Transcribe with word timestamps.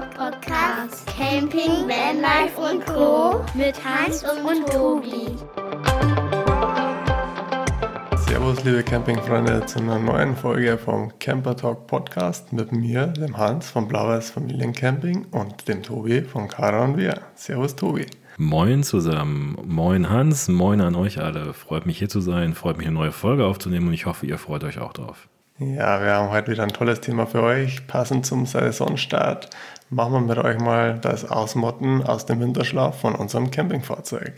Podcast. 0.00 1.06
Camping, 1.06 1.88
Vanlife 1.88 2.60
und 2.60 2.86
Co. 2.86 3.44
Mit 3.54 3.74
Hans 3.84 4.22
und 4.22 4.64
Tobi. 4.68 5.34
Servus, 8.16 8.62
liebe 8.62 8.84
Campingfreunde, 8.84 9.66
zu 9.66 9.80
einer 9.80 9.98
neuen 9.98 10.36
Folge 10.36 10.78
vom 10.78 11.18
Camper 11.18 11.56
Talk 11.56 11.88
Podcast 11.88 12.52
mit 12.52 12.70
mir, 12.70 13.08
dem 13.08 13.36
Hans 13.36 13.70
von 13.70 13.88
Blauweiß 13.88 14.30
Familiencamping 14.30 15.26
und 15.32 15.66
dem 15.66 15.82
Tobi 15.82 16.22
von 16.22 16.46
Kara 16.46 16.84
und 16.84 16.96
Wir. 16.96 17.20
Servus, 17.34 17.74
Tobi. 17.74 18.06
Moin 18.36 18.84
zusammen. 18.84 19.58
Moin 19.66 20.08
Hans, 20.08 20.46
moin 20.46 20.80
an 20.80 20.94
euch 20.94 21.20
alle. 21.20 21.52
Freut 21.54 21.86
mich 21.86 21.98
hier 21.98 22.08
zu 22.08 22.20
sein, 22.20 22.54
freut 22.54 22.78
mich 22.78 22.86
eine 22.86 22.94
neue 22.94 23.12
Folge 23.12 23.44
aufzunehmen 23.44 23.88
und 23.88 23.94
ich 23.94 24.06
hoffe, 24.06 24.26
ihr 24.26 24.38
freut 24.38 24.62
euch 24.62 24.78
auch 24.78 24.92
drauf. 24.92 25.28
Ja, 25.60 26.00
wir 26.00 26.14
haben 26.14 26.30
heute 26.30 26.52
wieder 26.52 26.62
ein 26.62 26.68
tolles 26.68 27.00
Thema 27.00 27.26
für 27.26 27.42
euch. 27.42 27.84
Passend 27.88 28.24
zum 28.24 28.46
Saisonstart 28.46 29.50
machen 29.90 30.12
wir 30.12 30.20
mit 30.20 30.38
euch 30.38 30.58
mal 30.58 30.98
das 30.98 31.28
Ausmotten 31.30 32.02
aus 32.02 32.26
dem 32.26 32.40
Winterschlaf 32.40 33.00
von 33.00 33.14
unserem 33.14 33.50
Campingfahrzeug. 33.50 34.32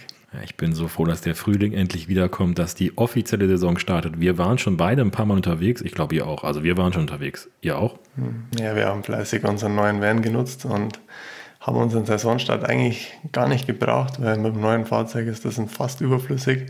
Ich 0.44 0.56
bin 0.56 0.74
so 0.74 0.86
froh, 0.86 1.04
dass 1.04 1.22
der 1.22 1.34
Frühling 1.34 1.72
endlich 1.72 2.06
wiederkommt, 2.06 2.58
dass 2.60 2.76
die 2.76 2.96
offizielle 2.96 3.48
Saison 3.48 3.78
startet. 3.78 4.20
Wir 4.20 4.38
waren 4.38 4.58
schon 4.58 4.76
beide 4.76 5.02
ein 5.02 5.10
paar 5.10 5.26
Mal 5.26 5.34
unterwegs. 5.34 5.82
Ich 5.82 5.92
glaube, 5.92 6.14
ihr 6.14 6.26
auch. 6.26 6.44
Also 6.44 6.62
wir 6.62 6.76
waren 6.76 6.92
schon 6.92 7.02
unterwegs. 7.02 7.48
Ihr 7.62 7.76
auch? 7.76 7.98
Hm. 8.14 8.44
Ja, 8.58 8.76
wir 8.76 8.86
haben 8.86 9.02
fleißig 9.02 9.42
unseren 9.42 9.74
neuen 9.74 10.00
Van 10.00 10.22
genutzt 10.22 10.64
und 10.64 11.00
haben 11.58 11.76
unseren 11.76 12.06
Saisonstart 12.06 12.64
eigentlich 12.64 13.12
gar 13.32 13.48
nicht 13.48 13.66
gebraucht, 13.66 14.22
weil 14.22 14.38
mit 14.38 14.54
dem 14.54 14.62
neuen 14.62 14.86
Fahrzeug 14.86 15.26
ist 15.26 15.44
das 15.44 15.60
fast 15.68 16.00
überflüssig. 16.00 16.66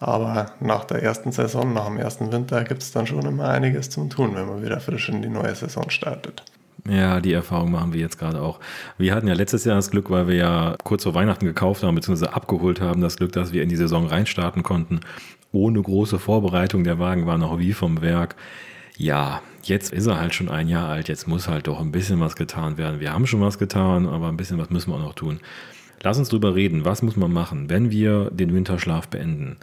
Aber 0.00 0.52
nach 0.58 0.84
der 0.84 1.02
ersten 1.02 1.32
Saison, 1.32 1.74
nach 1.74 1.86
dem 1.86 1.98
ersten 1.98 2.32
Winter, 2.32 2.64
gibt 2.64 2.82
es 2.82 2.92
dann 2.92 3.06
schon 3.06 3.24
immer 3.24 3.50
einiges 3.50 3.90
zum 3.90 4.10
Tun, 4.10 4.34
wenn 4.34 4.46
man 4.46 4.64
wieder 4.64 4.80
frisch 4.80 5.10
in 5.10 5.22
die 5.22 5.28
neue 5.28 5.54
Saison 5.54 5.90
startet. 5.90 6.42
Ja, 6.88 7.20
die 7.20 7.32
Erfahrung 7.32 7.70
machen 7.70 7.92
wir 7.92 8.00
jetzt 8.00 8.18
gerade 8.18 8.40
auch. 8.40 8.58
Wir 8.98 9.14
hatten 9.14 9.28
ja 9.28 9.34
letztes 9.34 9.64
Jahr 9.64 9.76
das 9.76 9.90
Glück, 9.90 10.10
weil 10.10 10.26
wir 10.26 10.34
ja 10.34 10.76
kurz 10.82 11.04
vor 11.04 11.14
Weihnachten 11.14 11.46
gekauft 11.46 11.82
haben, 11.84 11.94
beziehungsweise 11.94 12.34
abgeholt 12.34 12.80
haben, 12.80 13.00
das 13.00 13.16
Glück, 13.16 13.32
dass 13.32 13.52
wir 13.52 13.62
in 13.62 13.68
die 13.68 13.76
Saison 13.76 14.06
reinstarten 14.06 14.62
konnten. 14.64 15.00
Ohne 15.52 15.80
große 15.80 16.18
Vorbereitung. 16.18 16.82
Der 16.82 16.98
Wagen 16.98 17.26
war 17.26 17.38
noch 17.38 17.58
wie 17.58 17.72
vom 17.72 18.02
Werk. 18.02 18.34
Ja, 18.96 19.42
jetzt 19.62 19.92
ist 19.92 20.06
er 20.06 20.18
halt 20.18 20.34
schon 20.34 20.48
ein 20.48 20.68
Jahr 20.68 20.88
alt. 20.88 21.08
Jetzt 21.08 21.28
muss 21.28 21.46
halt 21.46 21.68
doch 21.68 21.80
ein 21.80 21.92
bisschen 21.92 22.18
was 22.18 22.34
getan 22.34 22.78
werden. 22.78 22.98
Wir 22.98 23.12
haben 23.12 23.26
schon 23.26 23.40
was 23.40 23.58
getan, 23.58 24.08
aber 24.08 24.28
ein 24.28 24.36
bisschen 24.36 24.58
was 24.58 24.70
müssen 24.70 24.90
wir 24.90 24.96
auch 24.96 25.02
noch 25.02 25.14
tun. 25.14 25.38
Lass 26.02 26.18
uns 26.18 26.30
drüber 26.30 26.56
reden. 26.56 26.84
Was 26.84 27.02
muss 27.02 27.16
man 27.16 27.32
machen, 27.32 27.70
wenn 27.70 27.92
wir 27.92 28.30
den 28.30 28.52
Winterschlaf 28.52 29.06
beenden? 29.06 29.58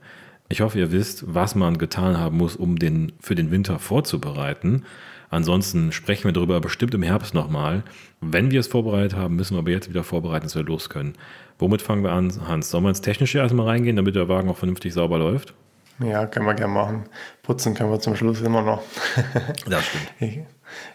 Ich 0.47 0.61
hoffe, 0.61 0.79
ihr 0.79 0.91
wisst, 0.91 1.25
was 1.27 1.53
man 1.53 1.77
getan 1.77 2.17
haben 2.17 2.37
muss, 2.37 2.55
um 2.55 2.79
den, 2.79 3.11
für 3.19 3.35
den 3.35 3.51
Winter 3.51 3.77
vorzubereiten. 3.77 4.85
Ansonsten 5.29 5.91
sprechen 5.91 6.25
wir 6.25 6.31
darüber 6.31 6.59
bestimmt 6.59 6.93
im 6.93 7.03
Herbst 7.03 7.33
nochmal. 7.33 7.83
Wenn 8.19 8.51
wir 8.51 8.59
es 8.59 8.67
vorbereitet 8.67 9.15
haben, 9.15 9.35
müssen 9.35 9.55
wir 9.55 9.59
aber 9.59 9.69
jetzt 9.69 9.89
wieder 9.89 10.03
vorbereiten, 10.03 10.45
dass 10.45 10.55
wir 10.55 10.63
los 10.63 10.89
können. 10.89 11.13
Womit 11.59 11.81
fangen 11.81 12.03
wir 12.03 12.11
an, 12.11 12.31
Hans? 12.47 12.71
Sollen 12.71 12.83
wir 12.83 12.89
ins 12.89 13.01
Technische 13.01 13.37
erstmal 13.37 13.67
reingehen, 13.67 13.95
damit 13.95 14.15
der 14.15 14.27
Wagen 14.27 14.49
auch 14.49 14.57
vernünftig 14.57 14.93
sauber 14.93 15.19
läuft? 15.19 15.53
Ja, 15.99 16.25
können 16.25 16.45
wir 16.45 16.53
gerne 16.53 16.73
machen. 16.73 17.03
Putzen 17.43 17.75
können 17.75 17.91
wir 17.91 17.99
zum 17.99 18.15
Schluss 18.15 18.41
immer 18.41 18.61
noch. 18.61 18.81
das 19.69 19.85
stimmt. 19.85 20.13
Ich, 20.19 20.39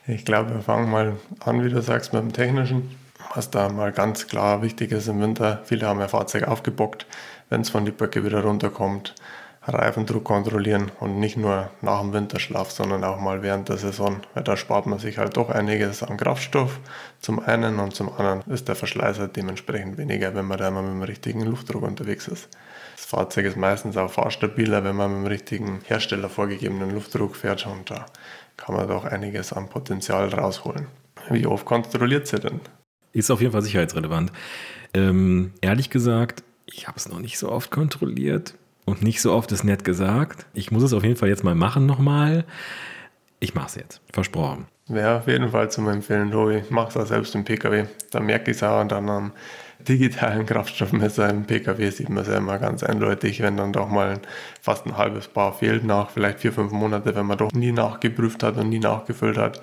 ich 0.06 0.24
glaube, 0.24 0.54
wir 0.54 0.62
fangen 0.62 0.90
mal 0.90 1.16
an, 1.40 1.62
wie 1.62 1.68
du 1.68 1.80
sagst, 1.82 2.12
mit 2.12 2.22
dem 2.22 2.32
Technischen. 2.32 2.90
Was 3.34 3.50
da 3.50 3.68
mal 3.68 3.92
ganz 3.92 4.26
klar 4.26 4.62
wichtig 4.62 4.92
ist 4.92 5.08
im 5.08 5.20
Winter, 5.20 5.62
viele 5.64 5.86
haben 5.86 6.00
ihr 6.00 6.08
Fahrzeug 6.08 6.44
aufgebockt, 6.44 7.06
wenn 7.50 7.60
es 7.60 7.70
von 7.70 7.84
die 7.84 7.90
Böcke 7.90 8.24
wieder 8.24 8.42
runterkommt 8.42 9.14
Reifendruck 9.66 10.24
kontrollieren 10.24 10.90
und 11.00 11.18
nicht 11.18 11.36
nur 11.36 11.70
nach 11.80 12.00
dem 12.00 12.12
Winterschlaf, 12.12 12.70
sondern 12.70 13.02
auch 13.04 13.18
mal 13.18 13.42
während 13.42 13.68
der 13.68 13.78
Saison, 13.78 14.20
weil 14.34 14.44
da 14.44 14.56
spart 14.56 14.86
man 14.86 14.98
sich 14.98 15.18
halt 15.18 15.36
doch 15.36 15.48
einiges 15.48 16.02
an 16.02 16.16
Kraftstoff 16.16 16.80
zum 17.20 17.40
einen 17.40 17.78
und 17.78 17.94
zum 17.94 18.12
anderen 18.12 18.42
ist 18.42 18.68
der 18.68 18.74
Verschleiß 18.74 19.18
halt 19.18 19.36
dementsprechend 19.36 19.96
weniger, 19.96 20.34
wenn 20.34 20.44
man 20.44 20.58
da 20.58 20.68
immer 20.68 20.82
mit 20.82 20.92
dem 20.92 21.02
richtigen 21.02 21.42
Luftdruck 21.42 21.82
unterwegs 21.82 22.28
ist. 22.28 22.48
Das 22.96 23.06
Fahrzeug 23.06 23.46
ist 23.46 23.56
meistens 23.56 23.96
auch 23.96 24.10
fahrstabiler, 24.10 24.84
wenn 24.84 24.96
man 24.96 25.10
mit 25.10 25.24
dem 25.24 25.26
richtigen 25.26 25.80
Hersteller 25.84 26.28
vorgegebenen 26.28 26.90
Luftdruck 26.90 27.34
fährt 27.34 27.66
und 27.66 27.90
da 27.90 28.06
kann 28.56 28.76
man 28.76 28.86
doch 28.86 29.04
einiges 29.04 29.52
an 29.52 29.68
Potenzial 29.68 30.28
rausholen. 30.28 30.86
Wie 31.30 31.46
oft 31.46 31.64
kontrolliert 31.64 32.26
sie 32.26 32.38
denn? 32.38 32.60
Ist 33.12 33.30
auf 33.30 33.40
jeden 33.40 33.52
Fall 33.52 33.62
sicherheitsrelevant. 33.62 34.30
Ähm, 34.92 35.52
ehrlich 35.60 35.88
gesagt, 35.88 36.42
ich 36.66 36.86
habe 36.86 36.98
es 36.98 37.08
noch 37.08 37.20
nicht 37.20 37.38
so 37.38 37.50
oft 37.50 37.70
kontrolliert 37.70 38.54
und 38.84 39.02
nicht 39.02 39.20
so 39.20 39.32
oft 39.32 39.50
ist 39.52 39.64
nett 39.64 39.84
gesagt. 39.84 40.46
Ich 40.54 40.70
muss 40.70 40.82
es 40.82 40.92
auf 40.92 41.02
jeden 41.02 41.16
Fall 41.16 41.28
jetzt 41.28 41.44
mal 41.44 41.54
machen 41.54 41.86
nochmal. 41.86 42.44
Ich 43.40 43.54
mache 43.54 43.66
es 43.66 43.74
jetzt. 43.74 44.00
Versprochen. 44.12 44.66
Wäre 44.86 45.18
auf 45.18 45.26
jeden 45.28 45.50
Fall 45.50 45.70
zum 45.70 45.88
Empfehlen, 45.88 46.30
Tobi. 46.30 46.56
Ich 46.58 46.70
mache 46.70 46.88
es 46.88 46.96
auch 46.96 47.06
selbst 47.06 47.34
im 47.34 47.44
PKW. 47.44 47.86
Da 48.10 48.20
merke 48.20 48.50
ich 48.50 48.58
es 48.58 48.62
auch 48.62 48.80
und 48.80 48.92
dann 48.92 49.08
am 49.08 49.32
digitalen 49.88 50.46
Kraftstoffmesser 50.46 51.28
im 51.30 51.44
PKW 51.44 51.90
sieht 51.90 52.08
man 52.08 52.22
es 52.22 52.28
ja 52.28 52.36
immer 52.36 52.58
ganz 52.58 52.82
eindeutig, 52.82 53.40
wenn 53.40 53.56
dann 53.56 53.72
doch 53.72 53.88
mal 53.88 54.20
fast 54.60 54.86
ein 54.86 54.96
halbes 54.96 55.28
Bar 55.28 55.54
fehlt 55.54 55.84
nach 55.84 56.10
vielleicht 56.10 56.40
vier, 56.40 56.52
fünf 56.52 56.72
Monate, 56.72 57.14
wenn 57.14 57.26
man 57.26 57.38
doch 57.38 57.52
nie 57.52 57.72
nachgeprüft 57.72 58.42
hat 58.42 58.56
und 58.56 58.68
nie 58.68 58.78
nachgefüllt 58.78 59.38
hat. 59.38 59.60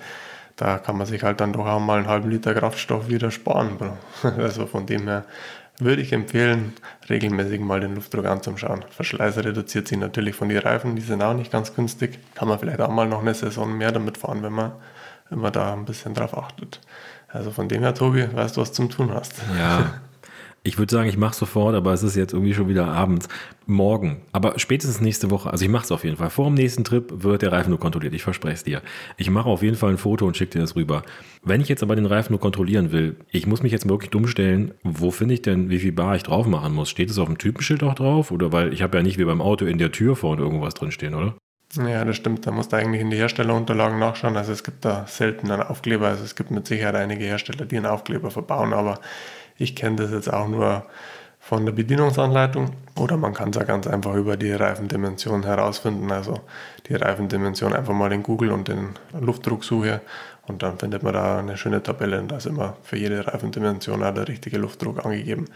Da 0.56 0.78
kann 0.78 0.98
man 0.98 1.06
sich 1.06 1.22
halt 1.22 1.40
dann 1.40 1.52
doch 1.52 1.66
auch 1.66 1.80
mal 1.80 1.98
einen 1.98 2.08
halben 2.08 2.30
Liter 2.30 2.54
Kraftstoff 2.54 3.08
wieder 3.08 3.30
sparen. 3.30 3.78
Also 4.22 4.66
von 4.66 4.86
dem 4.86 5.08
her 5.08 5.24
würde 5.78 6.02
ich 6.02 6.12
empfehlen, 6.12 6.72
regelmäßig 7.08 7.60
mal 7.60 7.80
den 7.80 7.94
Luftdruck 7.94 8.26
anzuschauen. 8.26 8.84
Verschleiß 8.90 9.38
reduziert 9.38 9.88
sich 9.88 9.98
natürlich 9.98 10.34
von 10.36 10.48
den 10.48 10.58
Reifen, 10.58 10.96
die 10.96 11.02
sind 11.02 11.22
auch 11.22 11.34
nicht 11.34 11.50
ganz 11.50 11.74
günstig. 11.74 12.18
Kann 12.34 12.48
man 12.48 12.58
vielleicht 12.58 12.80
auch 12.80 12.90
mal 12.90 13.06
noch 13.06 13.20
eine 13.20 13.34
Saison 13.34 13.76
mehr 13.76 13.92
damit 13.92 14.18
fahren, 14.18 14.42
wenn 14.42 14.52
man 14.52 14.72
immer 15.30 15.50
da 15.50 15.72
ein 15.72 15.84
bisschen 15.84 16.14
drauf 16.14 16.36
achtet. 16.36 16.80
Also 17.28 17.50
von 17.50 17.68
dem 17.68 17.82
her, 17.82 17.94
Tobi, 17.94 18.28
weißt 18.32 18.56
du, 18.56 18.60
was 18.60 18.72
zum 18.72 18.90
tun 18.90 19.12
hast. 19.12 19.34
Ja, 19.58 20.00
Ich 20.64 20.78
würde 20.78 20.94
sagen, 20.94 21.08
ich 21.08 21.16
mache 21.16 21.34
sofort, 21.34 21.74
aber 21.74 21.92
es 21.92 22.04
ist 22.04 22.14
jetzt 22.14 22.32
irgendwie 22.32 22.54
schon 22.54 22.68
wieder 22.68 22.86
abends. 22.86 23.28
Morgen, 23.66 24.22
aber 24.30 24.60
spätestens 24.60 25.00
nächste 25.00 25.30
Woche. 25.32 25.50
Also 25.50 25.64
ich 25.64 25.70
mache 25.70 25.84
es 25.84 25.90
auf 25.90 26.04
jeden 26.04 26.16
Fall. 26.16 26.30
Vor 26.30 26.46
dem 26.46 26.54
nächsten 26.54 26.84
Trip 26.84 27.24
wird 27.24 27.42
der 27.42 27.50
Reifen 27.50 27.70
nur 27.70 27.80
kontrolliert. 27.80 28.14
Ich 28.14 28.22
verspreche 28.22 28.54
es 28.54 28.62
dir. 28.62 28.80
Ich 29.16 29.28
mache 29.28 29.48
auf 29.48 29.62
jeden 29.62 29.76
Fall 29.76 29.90
ein 29.90 29.98
Foto 29.98 30.24
und 30.24 30.36
schicke 30.36 30.52
dir 30.52 30.60
das 30.60 30.76
rüber. 30.76 31.02
Wenn 31.42 31.60
ich 31.60 31.68
jetzt 31.68 31.82
aber 31.82 31.96
den 31.96 32.06
Reifen 32.06 32.32
nur 32.32 32.40
kontrollieren 32.40 32.92
will, 32.92 33.16
ich 33.32 33.48
muss 33.48 33.64
mich 33.64 33.72
jetzt 33.72 33.88
wirklich 33.88 34.10
dumm 34.10 34.28
stellen. 34.28 34.72
Wo 34.84 35.10
finde 35.10 35.34
ich 35.34 35.42
denn, 35.42 35.68
wie 35.68 35.80
viel 35.80 35.92
Bar 35.92 36.14
ich 36.14 36.22
drauf 36.22 36.46
machen 36.46 36.74
muss? 36.74 36.90
Steht 36.90 37.10
es 37.10 37.18
auf 37.18 37.26
dem 37.26 37.38
Typenschild 37.38 37.82
auch 37.82 37.94
drauf? 37.94 38.30
Oder 38.30 38.52
weil 38.52 38.72
ich 38.72 38.82
habe 38.82 38.96
ja 38.96 39.02
nicht 39.02 39.18
wie 39.18 39.24
beim 39.24 39.42
Auto 39.42 39.64
in 39.64 39.78
der 39.78 39.90
Tür 39.90 40.14
vorne 40.14 40.42
irgendwas 40.42 40.74
drinstehen, 40.74 41.14
oder? 41.14 41.34
Ja, 41.76 42.04
das 42.04 42.16
stimmt. 42.16 42.46
Da 42.46 42.52
musst 42.52 42.72
du 42.72 42.76
eigentlich 42.76 43.00
in 43.00 43.10
die 43.10 43.16
Herstellerunterlagen 43.16 43.98
nachschauen. 43.98 44.36
Also 44.36 44.52
es 44.52 44.62
gibt 44.62 44.84
da 44.84 45.06
selten 45.08 45.50
einen 45.50 45.62
Aufkleber. 45.62 46.06
Also 46.06 46.22
es 46.22 46.36
gibt 46.36 46.50
mit 46.50 46.66
Sicherheit 46.66 46.94
einige 46.94 47.24
Hersteller, 47.24 47.64
die 47.64 47.76
einen 47.76 47.86
Aufkleber 47.86 48.30
verbauen, 48.30 48.72
aber 48.72 49.00
ich 49.62 49.76
kenne 49.76 49.96
das 49.96 50.10
jetzt 50.10 50.32
auch 50.32 50.48
nur 50.48 50.84
von 51.38 51.66
der 51.66 51.72
Bedienungsanleitung 51.72 52.70
oder 52.96 53.16
man 53.16 53.34
kann 53.34 53.50
es 53.50 53.56
ja 53.56 53.64
ganz 53.64 53.86
einfach 53.86 54.14
über 54.14 54.36
die 54.36 54.52
Reifendimension 54.52 55.42
herausfinden. 55.42 56.10
Also 56.12 56.40
die 56.88 56.94
Reifendimension 56.94 57.72
einfach 57.72 57.94
mal 57.94 58.12
in 58.12 58.22
Google 58.22 58.52
und 58.52 58.68
den 58.68 58.90
Luftdruck 59.20 59.64
suche 59.64 60.00
und 60.46 60.62
dann 60.62 60.78
findet 60.78 61.02
man 61.02 61.12
da 61.12 61.38
eine 61.38 61.56
schöne 61.56 61.82
Tabelle 61.82 62.20
und 62.20 62.30
da 62.30 62.36
ist 62.36 62.46
immer 62.46 62.76
für 62.82 62.96
jede 62.96 63.26
Reifendimension 63.26 64.02
auch 64.02 64.14
der 64.14 64.28
richtige 64.28 64.58
Luftdruck 64.58 65.04
angegeben. 65.04 65.46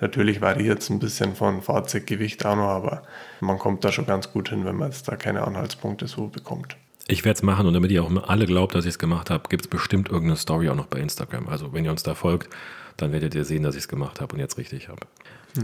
Natürlich 0.00 0.40
variiert 0.40 0.80
es 0.82 0.90
ein 0.90 0.98
bisschen 0.98 1.34
von 1.34 1.62
Fahrzeuggewicht 1.62 2.44
auch 2.44 2.56
noch, 2.56 2.68
aber 2.68 3.02
man 3.40 3.58
kommt 3.58 3.84
da 3.84 3.92
schon 3.92 4.06
ganz 4.06 4.32
gut 4.32 4.48
hin, 4.48 4.64
wenn 4.64 4.76
man 4.76 4.90
jetzt 4.90 5.08
da 5.08 5.16
keine 5.16 5.42
Anhaltspunkte 5.46 6.06
so 6.06 6.26
bekommt. 6.26 6.76
Ich 7.08 7.24
werde 7.24 7.36
es 7.36 7.42
machen 7.42 7.68
und 7.68 7.74
damit 7.74 7.92
ihr 7.92 8.02
auch 8.02 8.28
alle 8.28 8.46
glaubt, 8.46 8.74
dass 8.74 8.84
ich 8.84 8.90
es 8.90 8.98
gemacht 8.98 9.30
habe, 9.30 9.48
gibt 9.48 9.64
es 9.64 9.68
bestimmt 9.68 10.08
irgendeine 10.08 10.36
Story 10.36 10.68
auch 10.68 10.74
noch 10.74 10.86
bei 10.86 10.98
Instagram. 10.98 11.48
Also 11.48 11.72
wenn 11.72 11.84
ihr 11.84 11.92
uns 11.92 12.02
da 12.02 12.16
folgt, 12.16 12.48
dann 12.96 13.12
werdet 13.12 13.34
ihr 13.34 13.44
sehen, 13.44 13.62
dass 13.62 13.74
ich 13.74 13.82
es 13.82 13.88
gemacht 13.88 14.20
habe 14.20 14.34
und 14.34 14.40
jetzt 14.40 14.58
richtig 14.58 14.88
habe. 14.88 15.06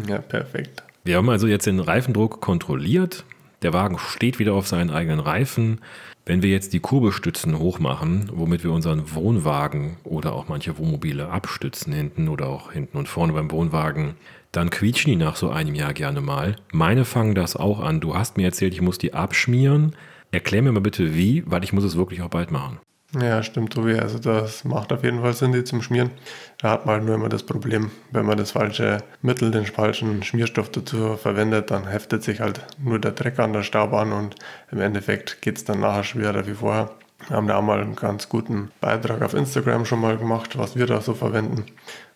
Ja, 0.09 0.19
perfekt. 0.19 0.83
Wir 1.05 1.17
haben 1.17 1.29
also 1.29 1.47
jetzt 1.47 1.67
den 1.67 1.81
Reifendruck 1.81 2.41
kontrolliert. 2.41 3.25
Der 3.63 3.73
Wagen 3.73 3.99
steht 3.99 4.39
wieder 4.39 4.55
auf 4.55 4.67
seinen 4.67 4.91
eigenen 4.91 5.21
Reifen. 5.21 5.81
Wenn 6.25 6.43
wir 6.43 6.51
jetzt 6.51 6.73
die 6.73 6.81
Kurbelstützen 6.81 7.59
hochmachen, 7.59 8.31
womit 8.33 8.63
wir 8.63 8.71
unseren 8.71 9.13
Wohnwagen 9.13 9.97
oder 10.05 10.33
auch 10.33 10.49
manche 10.49 10.79
Wohnmobile 10.79 11.29
abstützen 11.29 11.93
hinten 11.93 12.29
oder 12.29 12.47
auch 12.49 12.73
hinten 12.73 12.97
und 12.97 13.09
vorne 13.09 13.33
beim 13.33 13.51
Wohnwagen, 13.51 14.15
dann 14.53 14.71
quietschen 14.71 15.11
die 15.11 15.17
nach 15.17 15.35
so 15.35 15.51
einem 15.51 15.75
Jahr 15.75 15.95
gerne 15.95 16.21
mal. 16.21 16.57
Meine 16.73 17.05
fangen 17.05 17.35
das 17.35 17.57
auch 17.57 17.81
an. 17.81 18.01
Du 18.01 18.15
hast 18.15 18.37
mir 18.37 18.45
erzählt, 18.45 18.75
ich 18.75 18.83
muss 18.83 18.99
die 18.99 19.15
abschmieren. 19.15 19.97
Erklär 20.31 20.63
mir 20.63 20.73
mal 20.73 20.81
bitte 20.81 21.15
wie, 21.17 21.43
weil 21.47 21.65
ich 21.65 21.73
muss 21.73 21.85
es 21.85 21.97
wirklich 21.97 22.23
auch 22.23 22.29
bald 22.29 22.53
machen. 22.53 22.79
Ja, 23.21 23.43
stimmt, 23.43 23.75
Tobi. 23.75 23.99
Also 23.99 24.19
das 24.19 24.65
macht 24.65 24.91
auf 24.93 25.05
jeden 25.05 25.21
Fall 25.21 25.35
Sinn, 25.35 25.53
die 25.53 25.65
zum 25.65 25.83
Schmieren. 25.83 26.11
Da 26.59 26.71
hat 26.71 26.87
man 26.87 26.97
halt 26.97 27.05
nur 27.05 27.15
immer 27.15 27.29
das 27.29 27.43
Problem, 27.43 27.91
wenn 28.11 28.25
man 28.25 28.39
das 28.39 28.53
falsche 28.53 28.99
Mittel, 29.21 29.51
den 29.51 29.67
falschen 29.67 30.23
Schmierstoff 30.23 30.71
dazu 30.71 31.17
verwendet, 31.19 31.71
dann 31.71 31.87
heftet 31.87 32.23
sich 32.23 32.41
halt 32.41 32.65
nur 32.83 32.99
der 32.99 33.13
Dreck 33.13 33.39
an 33.39 33.53
der 33.53 33.65
Staub 33.65 33.93
an 33.93 34.13
und 34.13 34.37
im 34.71 34.81
Endeffekt 34.81 35.43
geht 35.43 35.59
es 35.59 35.65
dann 35.65 35.81
nachher 35.81 36.05
schwerer 36.05 36.47
wie 36.47 36.55
vorher. 36.55 36.91
Wir 37.29 37.37
haben 37.37 37.47
da 37.47 37.57
auch 37.57 37.63
mal 37.63 37.81
einen 37.81 37.97
ganz 37.97 38.29
guten 38.29 38.71
Beitrag 38.81 39.23
auf 39.23 39.35
Instagram 39.35 39.85
schon 39.85 40.01
mal 40.01 40.19
gemacht, 40.19 40.59
was 40.59 40.77
wir 40.77 40.87
da 40.87 41.01
so 41.01 41.15
verwenden. 41.15 41.67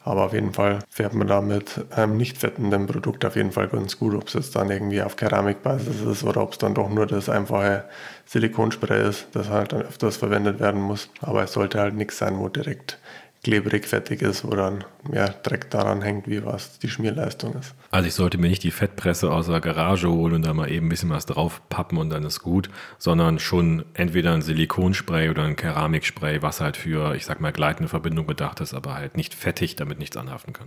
Aber 0.07 0.25
auf 0.27 0.33
jeden 0.33 0.53
Fall 0.53 0.79
fährt 0.89 1.15
man 1.15 1.27
da 1.27 1.41
mit 1.41 1.85
einem 1.91 2.17
nicht 2.17 2.39
fettenden 2.39 2.87
Produkt 2.87 3.25
auf 3.25 3.35
jeden 3.35 3.51
Fall 3.51 3.67
ganz 3.67 3.99
gut. 3.99 4.15
Ob 4.15 4.29
es 4.29 4.35
jetzt 4.35 4.55
dann 4.55 4.71
irgendwie 4.71 5.03
auf 5.03 5.17
Keramikbasis 5.17 6.03
ist 6.03 6.23
oder 6.23 6.43
ob 6.43 6.53
es 6.53 6.59
dann 6.59 6.75
doch 6.75 6.89
nur 6.89 7.07
das 7.07 7.29
einfache 7.29 7.85
Silikonspray 8.25 9.09
ist, 9.09 9.27
das 9.33 9.49
halt 9.49 9.73
dann 9.73 9.83
öfters 9.83 10.17
verwendet 10.17 10.61
werden 10.61 10.81
muss. 10.81 11.11
Aber 11.21 11.43
es 11.43 11.53
sollte 11.53 11.81
halt 11.81 11.95
nichts 11.95 12.19
sein, 12.19 12.39
wo 12.39 12.49
direkt 12.49 12.99
klebrig, 13.47 13.87
fettig 13.87 14.23
ist, 14.23 14.45
wo 14.45 14.57
dann 14.57 14.83
mehr 15.09 15.29
Dreck 15.29 15.71
daran 15.71 16.03
hängt, 16.03 16.27
wie 16.27 16.45
was 16.45 16.81
die 16.81 16.89
Schmierleistung 16.89 17.55
ist. 17.55 17.77
Also 17.93 18.09
ich 18.09 18.15
sollte 18.15 18.39
mir 18.39 18.49
nicht 18.49 18.65
die 18.65 18.73
Fettpresse 18.73 19.31
aus 19.31 19.47
der 19.47 19.61
Garage 19.61 20.11
holen 20.11 20.35
und 20.35 20.45
da 20.45 20.53
mal 20.53 20.69
eben 20.69 20.87
ein 20.87 20.89
bisschen 20.89 21.11
was 21.11 21.27
drauf 21.27 21.63
pappen 21.69 21.97
und 21.99 22.11
dann 22.11 22.25
ist 22.25 22.41
gut, 22.41 22.71
sondern 22.99 23.39
schon 23.39 23.85
entweder 23.95 24.35
ein 24.35 24.43
Silikonspray 24.43 25.31
oder 25.31 25.45
ein 25.45 25.55
Keramikspray, 25.55 26.43
was 26.43 26.61
halt 26.61 26.77
für, 26.77 27.15
ich 27.15 27.25
sag 27.25 27.41
mal, 27.41 27.53
gleitende 27.53 27.89
Verbindung 27.89 28.27
bedacht 28.27 28.61
ist, 28.61 28.75
aber 28.75 28.97
halt 28.97 29.17
nicht 29.17 29.33
fettig, 29.33 29.77
damit 29.77 30.01
nichts 30.01 30.17
anhaften 30.17 30.53
kann. 30.53 30.67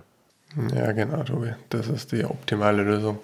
Ja, 0.74 0.94
genau, 0.94 1.22
Tobi. 1.24 1.52
Das 1.68 1.90
ist 1.90 2.14
die 2.14 2.24
optimale 2.24 2.84
Lösung. 2.84 3.20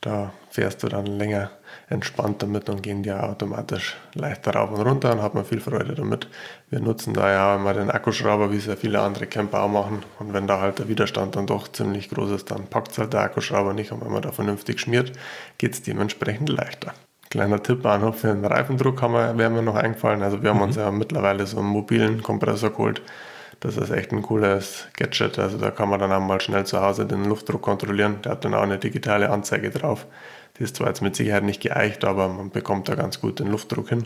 Da 0.00 0.32
fährst 0.48 0.82
du 0.82 0.88
dann 0.88 1.04
länger 1.04 1.50
entspannt 1.90 2.42
damit 2.42 2.70
und 2.70 2.82
gehen 2.82 3.02
die 3.02 3.12
automatisch 3.12 3.96
leichter 4.14 4.54
rauf 4.54 4.70
und 4.70 4.80
runter 4.80 5.12
und 5.12 5.20
hat 5.20 5.34
man 5.34 5.44
viel 5.44 5.60
Freude 5.60 5.94
damit. 5.94 6.26
Wir 6.70 6.80
nutzen 6.80 7.12
da 7.12 7.30
ja 7.30 7.56
immer 7.56 7.74
den 7.74 7.90
Akkuschrauber, 7.90 8.50
wie 8.50 8.56
es 8.56 8.66
ja 8.66 8.76
viele 8.76 9.00
andere 9.00 9.26
Camper 9.26 9.62
auch 9.62 9.68
machen. 9.68 10.02
Und 10.18 10.32
wenn 10.32 10.46
da 10.46 10.60
halt 10.60 10.78
der 10.78 10.88
Widerstand 10.88 11.36
dann 11.36 11.46
doch 11.46 11.68
ziemlich 11.68 12.08
groß 12.08 12.30
ist, 12.30 12.50
dann 12.50 12.66
packt 12.66 12.92
es 12.92 12.98
halt 12.98 13.12
der 13.12 13.20
Akkuschrauber 13.20 13.74
nicht. 13.74 13.92
Und 13.92 14.02
wenn 14.02 14.12
man 14.12 14.22
da 14.22 14.32
vernünftig 14.32 14.80
schmiert, 14.80 15.12
geht 15.58 15.74
es 15.74 15.82
dementsprechend 15.82 16.48
leichter. 16.48 16.94
Kleiner 17.28 17.62
Tipp 17.62 17.84
auch 17.84 18.14
für 18.14 18.28
den 18.28 18.44
Reifendruck 18.44 19.02
haben 19.02 19.12
wir, 19.12 19.36
wäre 19.36 19.50
mir 19.50 19.62
noch 19.62 19.76
eingefallen. 19.76 20.22
Also 20.22 20.42
wir 20.42 20.50
haben 20.50 20.56
mhm. 20.56 20.64
uns 20.64 20.76
ja 20.76 20.90
mittlerweile 20.90 21.46
so 21.46 21.58
einen 21.58 21.68
mobilen 21.68 22.22
Kompressor 22.22 22.70
geholt. 22.70 23.02
Das 23.60 23.76
ist 23.76 23.90
echt 23.90 24.10
ein 24.12 24.22
cooles 24.22 24.88
Gadget. 24.96 25.38
Also 25.38 25.58
da 25.58 25.70
kann 25.70 25.90
man 25.90 26.00
dann 26.00 26.12
auch 26.12 26.20
mal 26.20 26.40
schnell 26.40 26.64
zu 26.64 26.80
Hause 26.80 27.06
den 27.06 27.26
Luftdruck 27.26 27.60
kontrollieren. 27.60 28.22
Der 28.24 28.32
hat 28.32 28.44
dann 28.44 28.54
auch 28.54 28.62
eine 28.62 28.78
digitale 28.78 29.30
Anzeige 29.30 29.70
drauf. 29.70 30.06
Die 30.58 30.64
ist 30.64 30.76
zwar 30.76 30.88
jetzt 30.88 31.02
mit 31.02 31.14
Sicherheit 31.14 31.44
nicht 31.44 31.62
geeicht, 31.62 32.04
aber 32.04 32.28
man 32.28 32.50
bekommt 32.50 32.88
da 32.88 32.94
ganz 32.94 33.20
gut 33.20 33.38
den 33.38 33.48
Luftdruck 33.48 33.90
hin 33.90 34.04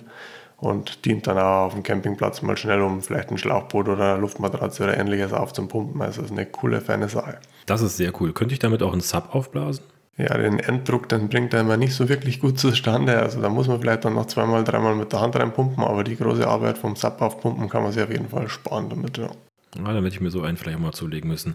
und 0.57 1.05
dient 1.05 1.27
dann 1.27 1.39
auch 1.39 1.67
auf 1.67 1.75
dem 1.75 1.83
Campingplatz 1.85 2.43
mal 2.43 2.57
schnell, 2.57 2.81
um 2.81 3.01
vielleicht 3.01 3.31
ein 3.31 3.39
Schlauchboot 3.39 3.89
oder 3.89 4.15
eine 4.15 4.21
Luftmatratze 4.21 4.85
oder 4.85 4.97
ähnliches 4.97 5.33
aufzupumpen. 5.33 6.03
Also 6.03 6.23
das 6.23 6.31
ist 6.31 6.37
eine 6.37 6.47
coole, 6.47 6.81
feine 6.81 7.09
Sache. 7.09 7.39
Das 7.67 7.81
ist 7.81 7.97
sehr 7.97 8.13
cool. 8.21 8.33
Könnte 8.33 8.55
ich 8.55 8.59
damit 8.59 8.83
auch 8.83 8.93
einen 8.93 9.01
Sub 9.01 9.35
aufblasen? 9.35 9.85
Ja, 10.17 10.37
den 10.39 10.61
Enddruck, 10.61 11.09
den 11.09 11.29
bringt 11.29 11.55
er 11.55 11.61
immer 11.61 11.77
nicht 11.77 11.95
so 11.95 12.09
wirklich 12.09 12.41
gut 12.41 12.59
zustande. 12.59 13.19
Also 13.21 13.41
da 13.41 13.49
muss 13.49 13.67
man 13.67 13.81
vielleicht 13.81 14.05
dann 14.05 14.15
noch 14.15 14.27
zweimal, 14.27 14.63
dreimal 14.63 14.95
mit 14.95 15.13
der 15.13 15.21
Hand 15.21 15.35
reinpumpen, 15.37 15.83
aber 15.83 16.05
die 16.05 16.17
große 16.17 16.47
Arbeit 16.47 16.79
vom 16.79 16.95
Sub 16.95 17.21
aufpumpen 17.21 17.69
kann 17.69 17.83
man 17.83 17.93
sich 17.93 18.03
auf 18.03 18.11
jeden 18.11 18.29
Fall 18.29 18.49
sparen 18.49 18.89
damit. 18.91 19.19
Ja. 19.19 19.31
Ja, 19.77 19.83
dann 19.83 20.05
werde 20.05 20.09
ich 20.09 20.21
mir 20.21 20.31
so 20.31 20.43
einen 20.43 20.57
vielleicht 20.57 20.79
mal 20.79 20.93
zulegen 20.93 21.29
müssen. 21.29 21.55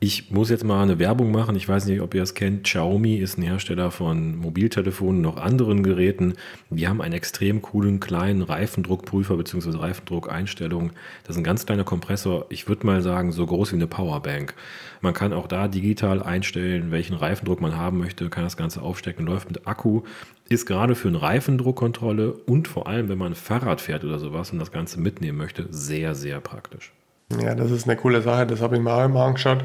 Ich 0.00 0.32
muss 0.32 0.50
jetzt 0.50 0.64
mal 0.64 0.82
eine 0.82 0.98
Werbung 0.98 1.30
machen. 1.30 1.54
Ich 1.54 1.68
weiß 1.68 1.86
nicht, 1.86 2.00
ob 2.00 2.14
ihr 2.14 2.22
es 2.22 2.34
kennt. 2.34 2.64
Xiaomi 2.64 3.14
ist 3.16 3.38
ein 3.38 3.42
Hersteller 3.42 3.92
von 3.92 4.36
Mobiltelefonen, 4.36 5.20
noch 5.20 5.36
anderen 5.36 5.84
Geräten. 5.84 6.34
Die 6.70 6.88
haben 6.88 7.00
einen 7.00 7.14
extrem 7.14 7.62
coolen 7.62 8.00
kleinen 8.00 8.42
Reifendruckprüfer 8.42 9.36
bzw. 9.36 9.78
Reifendruckeinstellung. 9.78 10.90
Das 11.22 11.36
ist 11.36 11.40
ein 11.40 11.44
ganz 11.44 11.64
kleiner 11.64 11.84
Kompressor. 11.84 12.46
Ich 12.48 12.66
würde 12.66 12.84
mal 12.86 13.02
sagen, 13.02 13.30
so 13.30 13.46
groß 13.46 13.70
wie 13.70 13.76
eine 13.76 13.86
Powerbank. 13.86 14.54
Man 15.00 15.14
kann 15.14 15.32
auch 15.32 15.46
da 15.46 15.68
digital 15.68 16.22
einstellen, 16.22 16.90
welchen 16.90 17.14
Reifendruck 17.14 17.60
man 17.60 17.76
haben 17.76 17.98
möchte, 17.98 18.28
kann 18.30 18.42
das 18.42 18.56
Ganze 18.56 18.82
aufstecken, 18.82 19.26
läuft 19.26 19.48
mit 19.48 19.68
Akku. 19.68 20.02
Ist 20.48 20.66
gerade 20.66 20.96
für 20.96 21.08
eine 21.08 21.22
Reifendruckkontrolle 21.22 22.32
und 22.32 22.66
vor 22.66 22.88
allem, 22.88 23.08
wenn 23.08 23.18
man 23.18 23.36
Fahrrad 23.36 23.80
fährt 23.80 24.02
oder 24.02 24.18
sowas 24.18 24.50
und 24.50 24.58
das 24.58 24.72
Ganze 24.72 24.98
mitnehmen 24.98 25.38
möchte, 25.38 25.68
sehr, 25.70 26.16
sehr 26.16 26.40
praktisch. 26.40 26.92
Ja, 27.38 27.54
das 27.54 27.70
ist 27.70 27.86
eine 27.86 27.96
coole 27.96 28.22
Sache, 28.22 28.46
das 28.46 28.60
habe 28.60 28.76
ich 28.76 28.82
mir 28.82 28.92
auch 28.92 29.04
immer 29.04 29.24
angeschaut. 29.24 29.64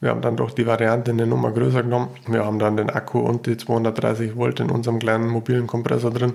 Wir 0.00 0.10
haben 0.10 0.20
dann 0.20 0.36
doch 0.36 0.50
die 0.50 0.66
Variante 0.66 1.12
eine 1.12 1.26
Nummer 1.26 1.50
größer 1.50 1.82
genommen. 1.82 2.08
Wir 2.26 2.44
haben 2.44 2.58
dann 2.58 2.76
den 2.76 2.90
Akku 2.90 3.20
und 3.20 3.46
die 3.46 3.56
230 3.56 4.36
Volt 4.36 4.60
in 4.60 4.70
unserem 4.70 4.98
kleinen 4.98 5.28
mobilen 5.28 5.66
Kompressor 5.66 6.10
drin. 6.10 6.34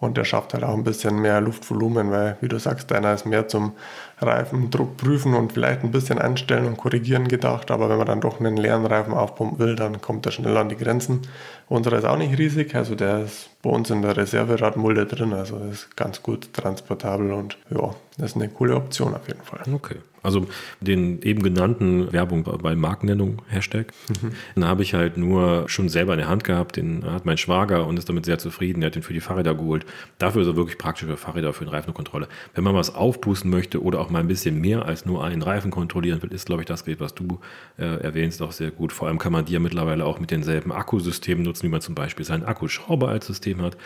Und 0.00 0.16
der 0.16 0.24
schafft 0.24 0.54
halt 0.54 0.64
auch 0.64 0.74
ein 0.74 0.84
bisschen 0.84 1.20
mehr 1.20 1.40
Luftvolumen, 1.40 2.10
weil, 2.10 2.36
wie 2.40 2.48
du 2.48 2.58
sagst, 2.58 2.92
einer 2.92 3.14
ist 3.14 3.26
mehr 3.26 3.46
zum 3.48 3.72
Reifendruck 4.20 4.96
prüfen 4.96 5.34
und 5.34 5.52
vielleicht 5.52 5.84
ein 5.84 5.90
bisschen 5.90 6.18
einstellen 6.18 6.66
und 6.66 6.76
korrigieren 6.76 7.28
gedacht. 7.28 7.70
Aber 7.70 7.88
wenn 7.88 7.98
man 7.98 8.06
dann 8.06 8.20
doch 8.20 8.40
einen 8.40 8.56
leeren 8.56 8.86
Reifen 8.86 9.14
aufpumpen 9.14 9.58
will, 9.58 9.76
dann 9.76 10.00
kommt 10.00 10.26
er 10.26 10.32
schnell 10.32 10.56
an 10.56 10.68
die 10.68 10.76
Grenzen. 10.76 11.22
Unserer 11.68 11.98
ist 11.98 12.04
auch 12.04 12.16
nicht 12.16 12.38
riesig, 12.38 12.74
also 12.74 12.94
der 12.94 13.24
ist 13.24 13.50
bei 13.62 13.70
uns 13.70 13.90
in 13.90 14.02
der 14.02 14.16
Reserveradmulde 14.16 15.06
drin, 15.06 15.32
also 15.32 15.58
ist 15.70 15.96
ganz 15.96 16.22
gut 16.22 16.52
transportabel 16.52 17.32
und 17.32 17.58
ja, 17.70 17.94
das 18.16 18.30
ist 18.30 18.36
eine 18.36 18.48
coole 18.48 18.74
Option 18.76 19.14
auf 19.14 19.26
jeden 19.28 19.42
Fall. 19.42 19.60
Okay. 19.72 19.96
Also 20.22 20.46
den 20.80 21.22
eben 21.22 21.42
genannten 21.42 22.12
Werbung 22.12 22.42
bei 22.42 22.74
Markennennung 22.74 23.42
Hashtag, 23.48 23.92
mhm. 24.08 24.32
den 24.56 24.64
habe 24.66 24.82
ich 24.82 24.94
halt 24.94 25.16
nur 25.16 25.68
schon 25.68 25.88
selber 25.88 26.14
in 26.14 26.18
der 26.18 26.28
Hand 26.28 26.44
gehabt. 26.44 26.76
Den 26.76 27.04
hat 27.04 27.24
mein 27.24 27.38
Schwager 27.38 27.86
und 27.86 27.98
ist 27.98 28.08
damit 28.08 28.26
sehr 28.26 28.38
zufrieden. 28.38 28.80
Der 28.80 28.88
hat 28.88 28.96
den 28.96 29.02
für 29.02 29.12
die 29.12 29.20
Fahrräder 29.20 29.54
geholt. 29.54 29.86
Dafür 30.18 30.42
ist 30.42 30.48
er 30.48 30.56
wirklich 30.56 30.76
praktisch 30.76 31.06
für 31.06 31.16
Fahrräder, 31.16 31.52
für 31.52 31.62
eine 31.62 31.72
Reifenkontrolle. 31.72 32.28
Wenn 32.54 32.64
man 32.64 32.74
was 32.74 32.94
aufpusten 32.94 33.50
möchte 33.50 33.82
oder 33.82 34.00
auch 34.00 34.07
mal 34.10 34.20
ein 34.20 34.28
bisschen 34.28 34.60
mehr 34.60 34.84
als 34.84 35.04
nur 35.06 35.24
einen 35.24 35.42
Reifen 35.42 35.70
kontrollieren 35.70 36.22
will, 36.22 36.32
ist, 36.32 36.46
glaube 36.46 36.62
ich, 36.62 36.66
das 36.66 36.84
Gerät, 36.84 37.00
was 37.00 37.14
du 37.14 37.40
äh, 37.78 37.84
erwähnst, 38.02 38.42
auch 38.42 38.52
sehr 38.52 38.70
gut. 38.70 38.92
Vor 38.92 39.08
allem 39.08 39.18
kann 39.18 39.32
man 39.32 39.44
die 39.44 39.52
ja 39.52 39.60
mittlerweile 39.60 40.04
auch 40.04 40.20
mit 40.20 40.30
denselben 40.30 40.72
Akkusystemen 40.72 41.44
nutzen, 41.44 41.64
wie 41.64 41.70
man 41.70 41.80
zum 41.80 41.94
Beispiel 41.94 42.24
seinen 42.24 42.44
Akkuschrauber 42.44 43.08
als 43.08 43.26
System 43.26 43.62
hat. 43.62 43.76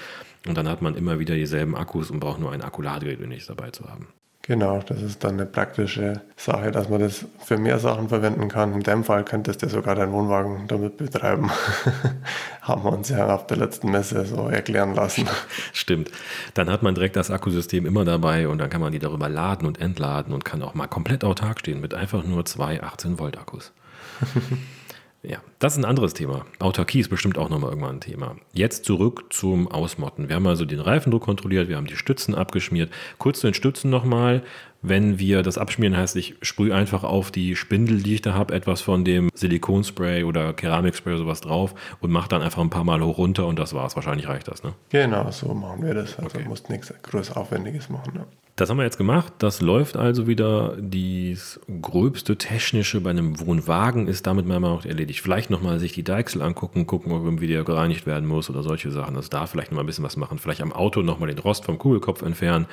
Und 0.47 0.57
dann 0.57 0.69
hat 0.69 0.83
man 0.83 0.95
immer 0.97 1.19
wieder 1.19 1.35
dieselben 1.35 1.77
Akkus 1.77 2.11
und 2.11 2.21
braucht 2.21 2.41
nur 2.41 2.53
ein 2.53 2.63
Akkuladegerät, 2.63 3.21
wenn 3.21 3.29
nichts 3.29 3.47
dabei 3.47 3.71
zu 3.71 3.89
haben. 3.89 4.09
Genau, 4.45 4.81
das 4.85 5.01
ist 5.01 5.23
dann 5.23 5.35
eine 5.35 5.47
praktische 5.47 6.21
Sache, 6.37 6.73
dass 6.73 6.89
man 6.89 7.01
das 7.01 7.25
für 7.45 7.59
mehr 7.59 7.79
Sachen 7.79 8.09
verwenden 8.09 8.49
kann. 8.49 8.75
In 8.75 8.81
dem 8.81 9.05
Fall 9.05 9.25
könntest 9.25 9.63
du 9.63 9.69
sogar 9.69 9.95
deinen 9.95 10.11
Wohnwagen 10.13 10.67
damit 10.67 10.97
betreiben. 10.97 11.49
Haben 12.61 12.83
wir 12.83 12.93
uns 12.93 13.09
ja 13.09 13.33
auf 13.33 13.47
der 13.47 13.59
letzten 13.59 13.93
Messe 13.93 14.27
so 14.27 14.49
erklären 14.49 14.97
lassen. 14.97 15.29
Stimmt. 15.73 16.11
Dann 16.55 16.69
hat 16.71 16.83
man 16.83 16.97
direkt 16.97 17.15
das 17.15 17.31
Akkusystem 17.31 17.87
immer 17.87 18.05
dabei 18.05 18.49
und 18.49 18.59
dann 18.59 18.69
kann 18.69 18.81
man 18.81 18.91
die 18.91 18.99
darüber 18.99 19.29
laden 19.29 19.65
und 19.65 19.81
entladen 19.81 20.35
und 20.35 20.45
kann 20.45 20.61
auch 20.63 20.75
mal 20.75 20.89
komplett 20.89 21.23
autark 21.23 21.61
stehen 21.61 21.81
mit 21.81 21.95
einfach 21.95 22.25
nur 22.25 22.45
zwei 22.45 22.83
18 22.83 23.21
Volt 23.21 23.39
Akkus. 23.39 23.73
Ja, 25.25 25.39
das 25.61 25.75
ist 25.75 25.79
ein 25.79 25.85
anderes 25.85 26.15
Thema. 26.15 26.47
Autarkie 26.59 26.99
ist 26.99 27.09
bestimmt 27.09 27.39
auch 27.39 27.49
nochmal 27.49 27.71
irgendwann 27.71 27.97
ein 27.97 28.01
Thema. 28.01 28.37
Jetzt 28.55 28.85
zurück 28.85 29.27
zum 29.31 29.69
Ausmotten. 29.69 30.29
Wir 30.29 30.35
haben 30.35 30.49
also 30.49 30.65
den 30.65 30.81
Reifendruck 30.81 31.23
kontrolliert, 31.23 31.69
wir 31.69 31.77
haben 31.77 31.87
die 31.87 31.97
Stützen 31.97 32.35
abgeschmiert. 32.35 32.93
Kurz 33.19 33.39
zu 33.39 33.47
den 33.47 33.55
Stützen 33.55 33.89
nochmal. 33.89 34.43
Wenn 34.83 35.21
wir 35.21 35.43
das 35.43 35.59
abschmieren, 35.59 35.97
heißt, 35.97 36.17
ich 36.17 36.35
sprühe 36.43 36.75
einfach 36.75 37.05
auf 37.05 37.31
die 37.31 37.55
Spindel, 37.55 38.03
die 38.03 38.15
ich 38.15 38.23
da 38.23 38.35
habe, 38.35 38.53
etwas 38.53 38.81
von 38.81 39.05
dem 39.05 39.31
Silikonspray 39.33 40.25
oder 40.25 40.53
Keramikspray 40.53 41.15
oder 41.15 41.23
sowas 41.23 41.41
drauf 41.41 41.75
und 42.01 42.11
mache 42.11 42.29
dann 42.29 42.43
einfach 42.43 42.61
ein 42.61 42.71
paar 42.71 42.83
Mal 42.83 43.01
hoch 43.01 43.19
runter 43.19 43.47
und 43.47 43.59
das 43.59 43.75
war's. 43.75 43.95
Wahrscheinlich 43.95 44.27
reicht 44.27 44.49
das, 44.49 44.65
ne? 44.65 44.75
Genau, 44.91 45.31
so 45.31 45.55
machen 45.55 45.85
wir 45.85 45.95
das. 45.95 46.19
Also 46.19 46.37
okay. 46.37 46.49
musst 46.49 46.69
nichts 46.69 46.93
größer 47.03 47.37
Aufwendiges 47.37 47.89
machen. 47.91 48.15
Ne? 48.15 48.27
Das 48.57 48.69
haben 48.69 48.77
wir 48.77 48.85
jetzt 48.85 48.99
gemacht. 48.99 49.33
Das 49.39 49.61
läuft 49.61 49.97
also 49.97 50.27
wieder. 50.27 50.77
Das 50.79 51.61
gröbste 51.81 52.37
Technische 52.37 53.01
bei 53.01 53.11
einem 53.11 53.41
Wohnwagen 53.41 54.09
ist 54.09 54.27
damit 54.27 54.47
meiner 54.47 54.61
Meinung 54.61 54.79
nach 54.79 54.85
erledigt. 54.85 55.21
Vielleicht 55.21 55.49
nochmal 55.49 55.79
sich 55.79 55.93
die 55.93 56.03
Deichsel 56.03 56.43
angucken, 56.43 56.87
gucken, 56.87 57.13
ob 57.13 57.25
irgendwie 57.25 57.47
der 57.47 57.65
gereinigt 57.65 58.05
werden 58.07 58.29
muss 58.29 58.51
oder 58.51 58.63
solche 58.63 58.91
Sachen. 58.91 59.17
Also 59.17 59.31
da 59.31 59.47
vielleicht 59.47 59.71
nochmal 59.71 59.85
ein 59.85 59.87
bisschen 59.87 60.05
was 60.05 60.17
machen. 60.17 60.39
Vielleicht 60.39 60.61
am 60.61 60.73
Auto 60.73 61.03
nochmal 61.03 61.29
den 61.29 61.39
Rost 61.39 61.65
vom 61.65 61.79
Kugelkopf 61.79 62.23
entfernen. 62.23 62.67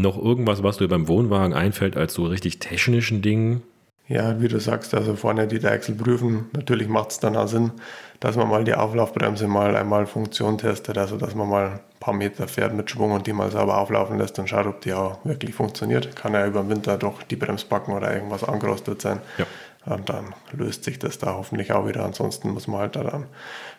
Noch 0.00 0.16
irgendwas, 0.16 0.62
was 0.62 0.78
dir 0.78 0.88
beim 0.88 1.08
Wohnwagen 1.08 1.52
einfällt 1.52 1.94
als 1.94 2.14
so 2.14 2.24
richtig 2.24 2.58
technischen 2.58 3.20
Dingen? 3.20 3.62
Ja, 4.08 4.40
wie 4.40 4.48
du 4.48 4.58
sagst, 4.58 4.94
also 4.94 5.14
vorne 5.14 5.46
die 5.46 5.58
Deichsel 5.58 5.94
prüfen. 5.94 6.46
Natürlich 6.54 6.88
macht 6.88 7.10
es 7.10 7.20
dann 7.20 7.36
auch 7.36 7.46
Sinn, 7.46 7.72
dass 8.18 8.34
man 8.34 8.48
mal 8.48 8.64
die 8.64 8.74
Auflaufbremse 8.74 9.46
mal 9.46 9.76
einmal 9.76 10.06
Funktion 10.06 10.56
testet, 10.56 10.96
also 10.96 11.18
dass 11.18 11.34
man 11.34 11.48
mal 11.48 11.66
ein 11.66 11.80
paar 12.00 12.14
Meter 12.14 12.48
fährt 12.48 12.74
mit 12.74 12.90
Schwung 12.90 13.12
und 13.12 13.26
die 13.26 13.34
mal 13.34 13.50
sauber 13.50 13.76
auflaufen 13.76 14.18
lässt 14.18 14.38
und 14.38 14.48
schaut, 14.48 14.66
ob 14.66 14.80
die 14.80 14.94
auch 14.94 15.22
wirklich 15.24 15.54
funktioniert. 15.54 16.16
Kann 16.16 16.32
ja 16.32 16.46
über 16.46 16.62
den 16.62 16.70
Winter 16.70 16.96
doch 16.96 17.22
die 17.22 17.36
Bremsbacken 17.36 17.94
oder 17.94 18.12
irgendwas 18.12 18.42
angerostet 18.42 19.02
sein. 19.02 19.20
Ja. 19.36 19.46
Und 19.84 20.08
dann 20.08 20.34
löst 20.52 20.84
sich 20.84 20.98
das 20.98 21.18
da 21.18 21.34
hoffentlich 21.34 21.72
auch 21.72 21.86
wieder. 21.86 22.04
Ansonsten 22.04 22.50
muss 22.50 22.66
man 22.66 22.80
halt 22.80 22.96
da 22.96 23.04
dann 23.04 23.26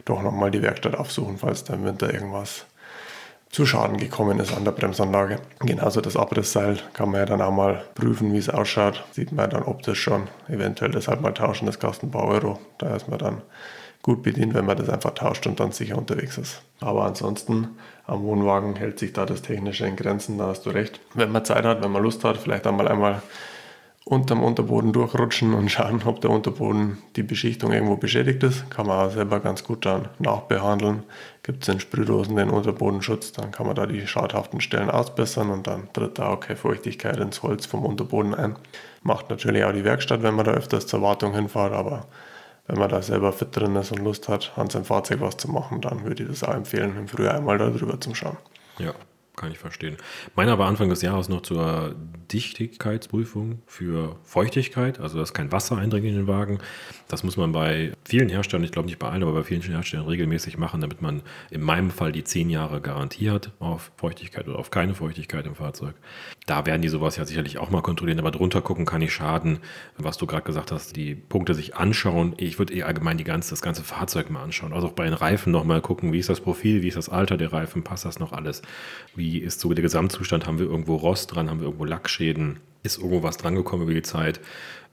doch 0.06 0.22
nochmal 0.22 0.52
die 0.52 0.62
Werkstatt 0.62 0.96
aufsuchen, 0.96 1.40
falls 1.40 1.64
da 1.64 1.74
im 1.74 1.84
Winter 1.84 2.14
irgendwas 2.14 2.68
zu 3.52 3.66
Schaden 3.66 3.98
gekommen 3.98 4.40
ist 4.40 4.56
an 4.56 4.64
der 4.64 4.72
Bremsanlage. 4.72 5.38
Genauso 5.60 6.00
das 6.00 6.16
Abrissseil 6.16 6.80
kann 6.94 7.12
man 7.12 7.20
ja 7.20 7.26
dann 7.26 7.42
auch 7.42 7.52
mal 7.52 7.84
prüfen, 7.96 8.34
wie 8.34 8.38
es 8.38 8.50
ausschaut. 8.50 9.04
Sieht 9.12 9.34
man 9.34 9.50
dann 9.50 9.64
optisch 9.64 10.02
schon. 10.02 10.28
Eventuell 10.48 10.92
das 10.92 11.08
halt 11.08 11.22
mal 11.22 11.34
tauschen, 11.34 11.66
das 11.66 11.80
kostet 11.80 12.10
ein 12.10 12.12
paar 12.12 12.26
Euro. 12.26 12.60
Da 12.78 12.96
ist 12.96 13.10
man 13.10 13.20
dann 13.20 13.42
gut 14.02 14.24
bedient, 14.24 14.54
wenn 14.54 14.66
man 14.66 14.78
das 14.78 14.90
einfach 14.90 15.12
tauscht 15.12 15.46
und 15.48 15.60
dann 15.60 15.72
sicher 15.72 15.98
unterwegs 15.98 16.38
ist. 16.38 16.62
Aber 16.80 17.06
ansonsten 17.06 17.70
am 18.08 18.24
Wohnwagen 18.24 18.76
hält 18.76 19.00
sich 19.00 19.14
da 19.14 19.26
das 19.26 19.42
Technische 19.42 19.86
in 19.86 19.96
Grenzen, 19.96 20.38
da 20.38 20.48
hast 20.48 20.66
du 20.66 20.72
recht. 20.72 21.00
Wenn 21.14 21.32
man 21.32 21.46
Zeit 21.46 21.66
hat, 21.66 21.84
wenn 21.84 21.92
man 21.92 22.02
Lust 22.02 22.24
hat, 22.24 22.38
vielleicht 22.38 22.66
einmal 22.66 22.88
einmal 22.88 23.22
unterm 24.04 24.44
Unterboden 24.44 24.94
durchrutschen 24.94 25.54
und 25.54 25.70
schauen, 25.70 26.02
ob 26.06 26.22
der 26.22 26.32
Unterboden 26.32 26.98
die 27.16 27.24
Beschichtung 27.24 27.72
irgendwo 27.72 27.98
beschädigt 27.98 28.42
ist. 28.42 28.70
Kann 28.72 28.88
man 28.88 29.08
auch 29.08 29.12
selber 29.12 29.40
ganz 29.40 29.64
gut 29.64 29.86
dann 29.86 30.10
nachbehandeln. 30.18 31.04
Gibt 31.44 31.64
es 31.64 31.70
in 31.70 31.80
Sprühdosen 31.80 32.36
den 32.36 32.50
Unterbodenschutz, 32.50 33.32
dann 33.32 33.52
kann 33.52 33.68
man 33.68 33.76
da 33.76 33.86
die 33.86 34.08
schadhaften 34.08 34.60
Stellen 34.60 34.90
ausbessern 34.90 35.52
und 35.52 35.68
dann 35.68 35.92
tritt 35.94 36.18
da 36.18 36.30
auch 36.30 36.40
keine 36.40 36.58
Feuchtigkeit 36.58 37.18
ins 37.18 37.44
Holz 37.44 37.68
vom 37.68 37.86
Unterboden 37.86 38.34
ein. 38.34 38.56
Macht 39.04 39.30
natürlich 39.30 39.64
auch 39.64 39.74
die 39.74 39.84
Werkstatt, 39.84 40.24
wenn 40.24 40.36
man 40.36 40.46
da 40.46 40.52
öfters 40.52 40.88
zur 40.88 41.02
Wartung 41.02 41.34
hinfahrt, 41.34 41.74
aber 41.74 42.08
wenn 42.68 42.80
man 42.80 42.90
da 42.90 43.02
selber 43.02 43.34
fit 43.34 43.56
drin 43.56 43.76
ist 43.76 43.92
und 43.92 44.04
Lust 44.04 44.30
hat, 44.30 44.54
an 44.56 44.70
seinem 44.70 44.86
Fahrzeug 44.86 45.22
was 45.22 45.38
zu 45.38 45.50
machen, 45.50 45.82
dann 45.82 46.04
würde 46.04 46.24
ich 46.24 46.30
das 46.30 46.44
auch 46.44 46.54
empfehlen, 46.54 46.96
im 46.98 47.08
Frühjahr 47.08 47.36
einmal 47.36 47.58
darüber 47.58 48.00
zu 48.00 48.16
schauen. 48.16 48.38
Ja, 48.80 48.94
kann 49.42 49.52
ich 49.52 49.60
verstehen. 49.60 49.98
Meiner 50.36 50.58
war 50.58 50.68
Anfang 50.68 50.90
des 50.90 51.02
Jahres 51.02 51.28
noch 51.28 51.42
zur 51.42 51.96
Luftdichtigkeitsprüfung 52.32 53.62
für 53.66 54.16
Feuchtigkeit, 54.24 55.02
also 55.02 55.20
dass 55.20 55.34
kein 55.34 55.52
Wasser 55.52 55.78
eindringt 55.78 56.08
in 56.08 56.16
den 56.16 56.28
Wagen. 56.28 56.60
Das 57.10 57.24
muss 57.24 57.36
man 57.36 57.52
bei 57.52 57.92
vielen 58.06 58.30
Herstellern, 58.30 58.64
ich 58.64 58.72
glaube 58.72 58.86
nicht 58.86 59.00
bei 59.00 59.10
allen, 59.10 59.24
aber 59.24 59.34
bei 59.34 59.44
vielen 59.44 59.62
Herstellern 59.62 60.08
regelmäßig 60.08 60.58
machen, 60.58 60.80
damit 60.80 61.02
man 61.02 61.24
in 61.50 61.62
meinem 61.62 61.92
Fall 61.92 62.14
die 62.14 62.24
zehn 62.24 62.50
Jahre 62.50 62.80
Garantie 62.80 63.30
hat 63.30 63.52
auf 63.60 63.92
Feuchtigkeit 63.98 64.48
oder 64.48 64.60
auf 64.60 64.72
keine 64.72 64.96
Feuchtigkeit 64.96 65.46
im 65.46 65.56
Fahrzeug. 65.56 65.96
Da 66.46 66.66
werden 66.66 66.82
die 66.82 66.88
sowas 66.88 67.18
ja 67.18 67.26
sicherlich 67.26 67.58
auch 67.58 67.70
mal 67.70 67.82
kontrollieren, 67.82 68.20
aber 68.20 68.32
drunter 68.32 68.62
gucken 68.62 68.86
kann 68.86 69.02
nicht 69.02 69.14
schaden. 69.14 69.60
Was 69.98 70.18
du 70.18 70.26
gerade 70.26 70.44
gesagt 70.44 70.72
hast, 70.72 70.96
die 70.96 71.16
Punkte 71.16 71.54
sich 71.54 71.76
anschauen. 71.76 72.34
Ich 72.38 72.60
würde 72.60 72.74
eher 72.74 72.88
allgemein 72.88 73.18
die 73.18 73.24
ganze, 73.26 73.50
das 73.50 73.62
ganze 73.62 73.84
Fahrzeug 73.84 74.30
mal 74.30 74.44
anschauen. 74.44 74.74
Also 74.74 74.88
auch 74.88 74.94
bei 74.94 75.04
den 75.04 75.14
Reifen 75.14 75.52
nochmal 75.52 75.82
gucken, 75.82 76.14
wie 76.14 76.20
ist 76.20 76.30
das 76.30 76.40
Profil, 76.40 76.82
wie 76.82 76.88
ist 76.88 76.98
das 76.98 77.10
Alter 77.10 77.38
der 77.38 77.52
Reifen, 77.52 77.84
passt 77.84 78.06
das 78.06 78.20
noch 78.20 78.32
alles? 78.32 78.62
Wie 79.16 79.31
ist 79.40 79.60
so 79.60 79.74
der 79.74 79.82
Gesamtzustand? 79.82 80.48
Haben 80.48 80.60
wir 80.60 80.66
irgendwo 80.66 80.96
Rost 80.96 81.34
dran? 81.34 81.50
Haben 81.50 81.60
wir 81.60 81.68
irgendwo 81.68 81.86
Lackschäden? 81.86 82.60
Ist 82.84 82.98
irgendwo 82.98 83.24
was 83.24 83.38
drangekommen 83.38 83.86
über 83.86 83.94
die 83.94 84.02
Zeit? 84.02 84.40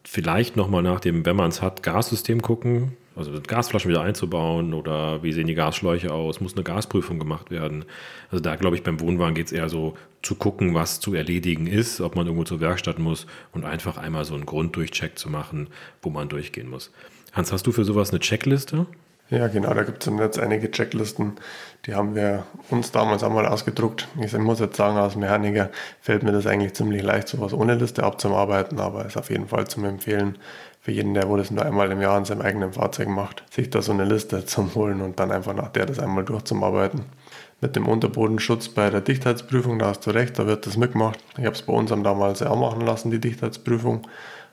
Vielleicht 0.04 0.56
nochmal 0.56 0.82
nach 0.82 1.00
dem, 1.00 1.26
wenn 1.26 1.36
man 1.36 1.50
es 1.50 1.62
hat, 1.62 1.82
Gassystem 1.82 2.42
gucken 2.42 2.96
also 3.18 3.32
Gasflaschen 3.46 3.90
wieder 3.90 4.02
einzubauen 4.02 4.72
oder 4.72 5.22
wie 5.22 5.32
sehen 5.32 5.48
die 5.48 5.54
Gasschläuche 5.54 6.12
aus, 6.12 6.40
muss 6.40 6.54
eine 6.54 6.62
Gasprüfung 6.62 7.18
gemacht 7.18 7.50
werden. 7.50 7.84
Also 8.30 8.42
da 8.42 8.54
glaube 8.54 8.76
ich, 8.76 8.84
beim 8.84 9.00
Wohnwagen 9.00 9.34
geht 9.34 9.46
es 9.46 9.52
eher 9.52 9.68
so 9.68 9.96
zu 10.22 10.36
gucken, 10.36 10.74
was 10.74 11.00
zu 11.00 11.14
erledigen 11.14 11.66
ist, 11.66 12.00
ob 12.00 12.14
man 12.14 12.26
irgendwo 12.26 12.44
zur 12.44 12.60
Werkstatt 12.60 12.98
muss 12.98 13.26
und 13.52 13.64
einfach 13.64 13.96
einmal 13.96 14.24
so 14.24 14.34
einen 14.34 14.46
Grunddurchcheck 14.46 15.18
zu 15.18 15.28
machen, 15.28 15.66
wo 16.00 16.10
man 16.10 16.28
durchgehen 16.28 16.70
muss. 16.70 16.92
Hans, 17.32 17.52
hast 17.52 17.66
du 17.66 17.72
für 17.72 17.84
sowas 17.84 18.10
eine 18.10 18.20
Checkliste? 18.20 18.86
Ja, 19.30 19.46
genau, 19.48 19.74
da 19.74 19.82
gibt 19.82 20.06
es 20.06 20.12
jetzt 20.18 20.38
einige 20.38 20.70
Checklisten, 20.70 21.36
die 21.84 21.94
haben 21.94 22.14
wir 22.14 22.44
uns 22.70 22.92
damals 22.92 23.22
einmal 23.22 23.44
ausgedruckt. 23.46 24.08
Ich 24.18 24.32
muss 24.38 24.58
jetzt 24.58 24.76
sagen, 24.76 24.96
als 24.96 25.16
Mechaniker 25.16 25.68
fällt 26.00 26.22
mir 26.22 26.32
das 26.32 26.46
eigentlich 26.46 26.72
ziemlich 26.72 27.02
leicht, 27.02 27.28
sowas 27.28 27.52
ohne 27.52 27.74
Liste 27.74 28.04
abzuarbeiten, 28.04 28.80
aber 28.80 29.04
ist 29.04 29.18
auf 29.18 29.28
jeden 29.28 29.46
Fall 29.48 29.66
zum 29.66 29.84
Empfehlen, 29.84 30.38
für 30.80 30.92
jeden, 30.92 31.12
der 31.12 31.28
wo 31.28 31.36
das 31.36 31.50
nur 31.50 31.62
einmal 31.66 31.90
im 31.92 32.00
Jahr 32.00 32.16
in 32.16 32.24
seinem 32.24 32.40
eigenen 32.40 32.72
Fahrzeug 32.72 33.08
macht, 33.08 33.42
sich 33.50 33.68
da 33.68 33.82
so 33.82 33.92
eine 33.92 34.04
Liste 34.04 34.44
zum 34.46 34.74
Holen 34.74 35.02
und 35.02 35.20
dann 35.20 35.30
einfach 35.30 35.52
nach 35.52 35.68
der 35.68 35.84
das 35.84 35.98
einmal 35.98 36.24
durchzuarbeiten. 36.24 37.04
Mit 37.60 37.76
dem 37.76 37.86
Unterbodenschutz 37.86 38.70
bei 38.70 38.88
der 38.88 39.02
Dichtheitsprüfung, 39.02 39.78
da 39.78 39.88
hast 39.88 40.06
du 40.06 40.10
recht, 40.10 40.38
da 40.38 40.46
wird 40.46 40.66
das 40.66 40.78
mitgemacht. 40.78 41.18
Ich 41.36 41.44
habe 41.44 41.54
es 41.54 41.62
bei 41.62 41.74
uns 41.74 41.90
damals 41.90 42.40
auch 42.42 42.58
machen 42.58 42.80
lassen, 42.80 43.10
die 43.10 43.20
Dichtheitsprüfung. 43.20 44.06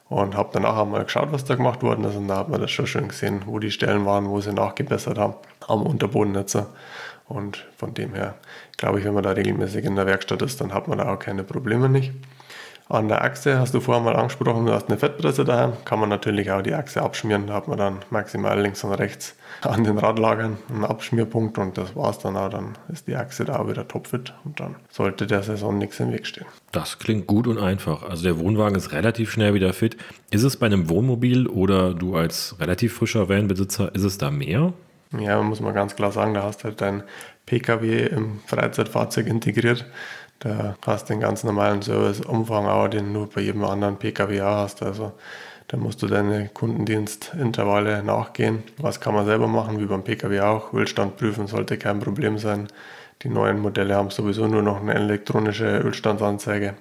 Und 0.07 0.35
habe 0.35 0.49
danach 0.53 0.77
einmal 0.77 1.03
geschaut, 1.03 1.31
was 1.31 1.45
da 1.45 1.55
gemacht 1.55 1.81
worden 1.81 2.03
ist. 2.03 2.15
Und 2.15 2.27
da 2.27 2.37
hat 2.37 2.49
man 2.49 2.61
das 2.61 2.69
schon 2.71 2.85
schön 2.85 3.07
gesehen, 3.07 3.41
wo 3.45 3.57
die 3.57 3.71
Stellen 3.71 4.05
waren, 4.05 4.29
wo 4.29 4.39
sie 4.39 4.53
nachgebessert 4.53 5.17
haben 5.17 5.33
am 5.67 5.81
Unterbodennetz. 5.81 6.57
Und 7.27 7.65
von 7.75 7.93
dem 7.95 8.13
her 8.13 8.35
glaube 8.77 8.99
ich, 8.99 9.05
wenn 9.05 9.15
man 9.15 9.23
da 9.23 9.31
regelmäßig 9.31 9.83
in 9.83 9.95
der 9.95 10.05
Werkstatt 10.05 10.43
ist, 10.43 10.61
dann 10.61 10.73
hat 10.73 10.87
man 10.87 10.99
da 10.99 11.11
auch 11.11 11.19
keine 11.19 11.43
Probleme 11.43 11.89
nicht. 11.89 12.13
An 12.87 13.07
der 13.07 13.23
Achse 13.23 13.59
hast 13.59 13.73
du 13.73 13.79
vorher 13.79 14.03
mal 14.03 14.15
angesprochen, 14.15 14.67
du 14.67 14.71
hast 14.71 14.89
eine 14.89 14.97
Fettpresse 14.99 15.43
daheim. 15.43 15.73
Kann 15.85 15.99
man 15.99 16.07
natürlich 16.07 16.51
auch 16.51 16.61
die 16.61 16.75
Achse 16.75 17.01
abschmieren. 17.01 17.47
Da 17.47 17.55
hat 17.55 17.67
man 17.67 17.79
dann 17.79 17.99
maximal 18.11 18.61
links 18.61 18.83
und 18.83 18.93
rechts 18.93 19.35
an 19.61 19.83
den 19.83 19.97
Radlagern 19.97 20.57
einen 20.69 20.85
Abschmierpunkt 20.85 21.57
und 21.57 21.79
das 21.79 21.95
war's 21.95 22.19
dann 22.19 22.37
auch. 22.37 22.49
Dann 22.49 22.77
ist 22.89 23.07
die 23.07 23.15
Achse 23.15 23.43
da 23.43 23.57
auch 23.57 23.67
wieder 23.67 23.87
topfit 23.87 24.33
und 24.43 24.59
dann 24.59 24.75
sollte 24.91 25.25
der 25.25 25.41
Saison 25.41 25.79
nichts 25.79 25.99
im 25.99 26.11
Weg 26.11 26.27
stehen. 26.27 26.45
Das 26.71 26.99
klingt 26.99 27.25
gut 27.25 27.47
und 27.47 27.57
einfach. 27.57 28.07
Also 28.07 28.23
der 28.23 28.37
Wohnwagen 28.37 28.77
ist 28.77 28.91
relativ 28.91 29.31
schnell 29.31 29.55
wieder 29.55 29.73
fit. 29.73 29.97
Ist 30.29 30.43
es 30.43 30.55
bei 30.57 30.67
einem 30.67 30.87
Wohnmobil 30.87 31.47
oder 31.47 31.95
du 31.95 32.15
als 32.15 32.55
relativ 32.59 32.93
frischer 32.93 33.29
Vanbesitzer, 33.29 33.95
ist 33.95 34.03
es 34.03 34.19
da 34.19 34.29
mehr? 34.29 34.73
Ja, 35.19 35.41
muss 35.41 35.59
man 35.59 35.73
ganz 35.73 35.95
klar 35.95 36.11
sagen, 36.11 36.33
da 36.35 36.43
hast 36.43 36.59
du 36.59 36.65
halt 36.65 36.81
dein 36.81 37.03
PKW 37.45 38.07
im 38.07 38.39
Freizeitfahrzeug 38.45 39.27
integriert. 39.27 39.85
Da 40.39 40.75
hast 40.85 41.09
du 41.09 41.13
den 41.13 41.21
ganz 41.21 41.43
normalen 41.43 41.81
Serviceumfang 41.81 42.67
auch, 42.67 42.87
den 42.87 43.13
du 43.13 43.27
bei 43.27 43.41
jedem 43.41 43.63
anderen 43.63 43.97
PKW 43.97 44.41
hast. 44.41 44.83
Also 44.83 45.13
da 45.67 45.77
musst 45.77 46.01
du 46.03 46.07
deine 46.07 46.49
Kundendienstintervalle 46.49 48.03
nachgehen. 48.03 48.63
Was 48.77 48.99
kann 48.99 49.15
man 49.15 49.25
selber 49.25 49.47
machen, 49.47 49.79
wie 49.79 49.85
beim 49.85 50.03
PKW 50.03 50.41
auch. 50.41 50.73
Ölstand 50.73 51.17
prüfen 51.17 51.47
sollte 51.47 51.77
kein 51.77 51.99
Problem 51.99 52.37
sein. 52.37 52.67
Die 53.23 53.29
neuen 53.29 53.59
Modelle 53.59 53.95
haben 53.95 54.11
sowieso 54.11 54.47
nur 54.47 54.61
noch 54.61 54.81
eine 54.81 54.93
elektronische 54.93 55.79
Ölstandsanzeige. 55.79 56.75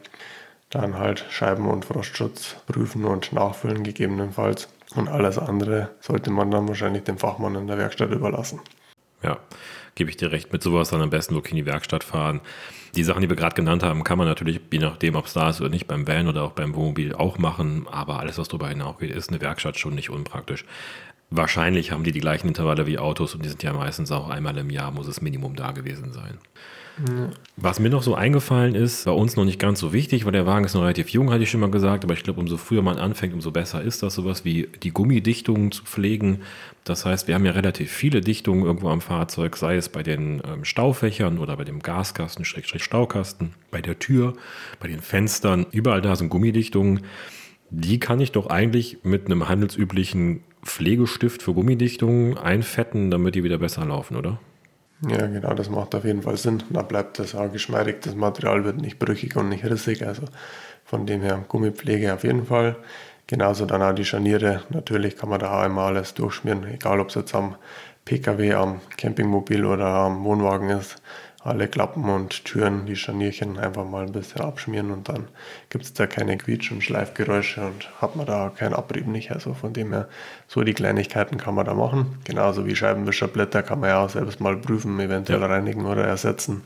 Dann 0.68 0.98
halt 0.98 1.24
Scheiben- 1.30 1.68
und 1.68 1.84
Frostschutz 1.84 2.56
prüfen 2.66 3.04
und 3.04 3.32
nachfüllen 3.32 3.84
gegebenenfalls. 3.84 4.68
Und 4.96 5.08
alles 5.08 5.38
andere 5.38 5.90
sollte 6.00 6.30
man 6.30 6.50
dann 6.50 6.68
wahrscheinlich 6.68 7.04
dem 7.04 7.18
Fachmann 7.18 7.54
in 7.54 7.66
der 7.66 7.78
Werkstatt 7.78 8.10
überlassen. 8.10 8.60
Ja, 9.22 9.38
gebe 9.94 10.10
ich 10.10 10.16
dir 10.16 10.32
recht. 10.32 10.52
Mit 10.52 10.62
sowas 10.62 10.90
dann 10.90 11.00
am 11.00 11.10
besten 11.10 11.34
wirklich 11.34 11.52
in 11.52 11.58
die 11.58 11.66
Werkstatt 11.66 12.04
fahren. 12.04 12.40
Die 12.94 13.04
Sachen, 13.04 13.22
die 13.22 13.28
wir 13.28 13.36
gerade 13.36 13.56
genannt 13.56 13.82
haben, 13.82 14.04
kann 14.04 14.18
man 14.18 14.26
natürlich, 14.26 14.60
je 14.72 14.78
nachdem, 14.78 15.16
ob 15.16 15.26
es 15.26 15.32
da 15.32 15.50
ist 15.50 15.60
oder 15.60 15.70
nicht, 15.70 15.86
beim 15.86 16.06
Van 16.06 16.28
oder 16.28 16.42
auch 16.42 16.52
beim 16.52 16.74
Wohnmobil 16.74 17.14
auch 17.14 17.38
machen. 17.38 17.86
Aber 17.90 18.20
alles, 18.20 18.38
was 18.38 18.48
darüber 18.48 18.68
hinausgeht, 18.68 19.10
ist 19.10 19.30
eine 19.30 19.40
Werkstatt 19.40 19.78
schon 19.78 19.94
nicht 19.94 20.10
unpraktisch. 20.10 20.64
Wahrscheinlich 21.30 21.90
haben 21.90 22.04
die 22.04 22.12
die 22.12 22.20
gleichen 22.20 22.48
Intervalle 22.48 22.86
wie 22.86 22.98
Autos 22.98 23.34
und 23.34 23.44
die 23.44 23.48
sind 23.48 23.62
ja 23.62 23.72
meistens 23.72 24.12
auch 24.12 24.28
einmal 24.28 24.56
im 24.56 24.70
Jahr, 24.70 24.92
muss 24.92 25.08
es 25.08 25.20
Minimum 25.20 25.56
da 25.56 25.72
gewesen 25.72 26.12
sein. 26.12 26.38
Was 27.56 27.80
mir 27.80 27.90
noch 27.90 28.04
so 28.04 28.14
eingefallen 28.14 28.76
ist, 28.76 29.04
bei 29.04 29.10
uns 29.10 29.34
noch 29.34 29.44
nicht 29.44 29.58
ganz 29.58 29.80
so 29.80 29.92
wichtig, 29.92 30.24
weil 30.24 30.32
der 30.32 30.46
Wagen 30.46 30.64
ist 30.64 30.74
noch 30.74 30.82
relativ 30.82 31.08
jung, 31.08 31.32
hatte 31.32 31.42
ich 31.42 31.50
schon 31.50 31.60
mal 31.60 31.70
gesagt, 31.70 32.04
aber 32.04 32.14
ich 32.14 32.22
glaube, 32.22 32.40
umso 32.40 32.56
früher 32.56 32.82
man 32.82 32.98
anfängt, 32.98 33.34
umso 33.34 33.50
besser 33.50 33.82
ist 33.82 34.02
das, 34.02 34.14
sowas 34.14 34.44
wie 34.44 34.68
die 34.82 34.92
Gummidichtungen 34.92 35.72
zu 35.72 35.82
pflegen. 35.84 36.42
Das 36.84 37.04
heißt, 37.04 37.26
wir 37.26 37.34
haben 37.34 37.44
ja 37.44 37.52
relativ 37.52 37.90
viele 37.90 38.20
Dichtungen 38.20 38.64
irgendwo 38.64 38.90
am 38.90 39.00
Fahrzeug, 39.00 39.56
sei 39.56 39.76
es 39.76 39.88
bei 39.88 40.04
den 40.04 40.40
ähm, 40.46 40.64
Staufächern 40.64 41.38
oder 41.38 41.56
bei 41.56 41.64
dem 41.64 41.80
Gaskasten, 41.80 42.44
Staukasten, 42.44 43.54
bei 43.72 43.80
der 43.80 43.98
Tür, 43.98 44.34
bei 44.78 44.86
den 44.86 45.00
Fenstern, 45.00 45.66
überall 45.72 46.00
da 46.00 46.14
sind 46.14 46.28
Gummidichtungen. 46.28 47.00
Die 47.70 47.98
kann 47.98 48.20
ich 48.20 48.30
doch 48.30 48.46
eigentlich 48.46 48.98
mit 49.02 49.26
einem 49.26 49.48
handelsüblichen 49.48 50.44
Pflegestift 50.62 51.42
für 51.42 51.54
Gummidichtungen 51.54 52.38
einfetten, 52.38 53.10
damit 53.10 53.34
die 53.34 53.42
wieder 53.42 53.58
besser 53.58 53.84
laufen, 53.84 54.16
oder? 54.16 54.38
Ja, 55.08 55.26
genau, 55.26 55.54
das 55.54 55.68
macht 55.68 55.94
auf 55.94 56.04
jeden 56.04 56.22
Fall 56.22 56.36
Sinn. 56.36 56.62
Da 56.70 56.82
bleibt 56.82 57.18
das 57.18 57.34
auch 57.34 57.50
geschmeidig, 57.50 58.00
das 58.02 58.14
Material 58.14 58.64
wird 58.64 58.80
nicht 58.80 58.98
brüchig 58.98 59.36
und 59.36 59.48
nicht 59.48 59.64
rissig. 59.64 60.06
Also 60.06 60.22
von 60.84 61.06
dem 61.06 61.20
her 61.22 61.44
Gummipflege 61.48 62.14
auf 62.14 62.24
jeden 62.24 62.46
Fall. 62.46 62.76
Genauso 63.26 63.66
dann 63.66 63.82
auch 63.82 63.94
die 63.94 64.04
Scharniere. 64.04 64.62
Natürlich 64.70 65.16
kann 65.16 65.30
man 65.30 65.40
da 65.40 65.52
auch 65.52 65.62
einmal 65.62 65.88
alles 65.88 66.14
durchschmieren, 66.14 66.64
egal 66.66 67.00
ob 67.00 67.08
es 67.08 67.14
jetzt 67.16 67.34
am 67.34 67.56
PKW, 68.04 68.54
am 68.54 68.80
Campingmobil 68.96 69.64
oder 69.64 69.86
am 69.86 70.24
Wohnwagen 70.24 70.70
ist 70.70 70.96
alle 71.44 71.68
Klappen 71.68 72.08
und 72.08 72.44
Türen, 72.46 72.86
die 72.86 72.96
Scharnierchen 72.96 73.58
einfach 73.58 73.84
mal 73.84 74.06
ein 74.06 74.12
bisschen 74.12 74.40
abschmieren 74.40 74.90
und 74.90 75.10
dann 75.10 75.28
gibt 75.68 75.84
es 75.84 75.92
da 75.92 76.06
keine 76.06 76.38
Quietsch- 76.38 76.72
und 76.72 76.82
Schleifgeräusche 76.82 77.66
und 77.66 77.90
hat 78.00 78.16
man 78.16 78.24
da 78.24 78.50
keinen 78.56 78.72
Abrieb 78.72 79.06
nicht. 79.06 79.30
Also 79.30 79.52
von 79.52 79.74
dem 79.74 79.92
her, 79.92 80.08
so 80.48 80.62
die 80.62 80.72
Kleinigkeiten 80.72 81.36
kann 81.36 81.54
man 81.54 81.66
da 81.66 81.74
machen. 81.74 82.18
Genauso 82.24 82.64
wie 82.64 82.74
Scheibenwischerblätter 82.74 83.62
kann 83.62 83.80
man 83.80 83.90
ja 83.90 84.02
auch 84.02 84.10
selbst 84.10 84.40
mal 84.40 84.56
prüfen, 84.56 84.98
eventuell 84.98 85.42
ja. 85.42 85.46
reinigen 85.46 85.84
oder 85.84 86.04
ersetzen. 86.04 86.62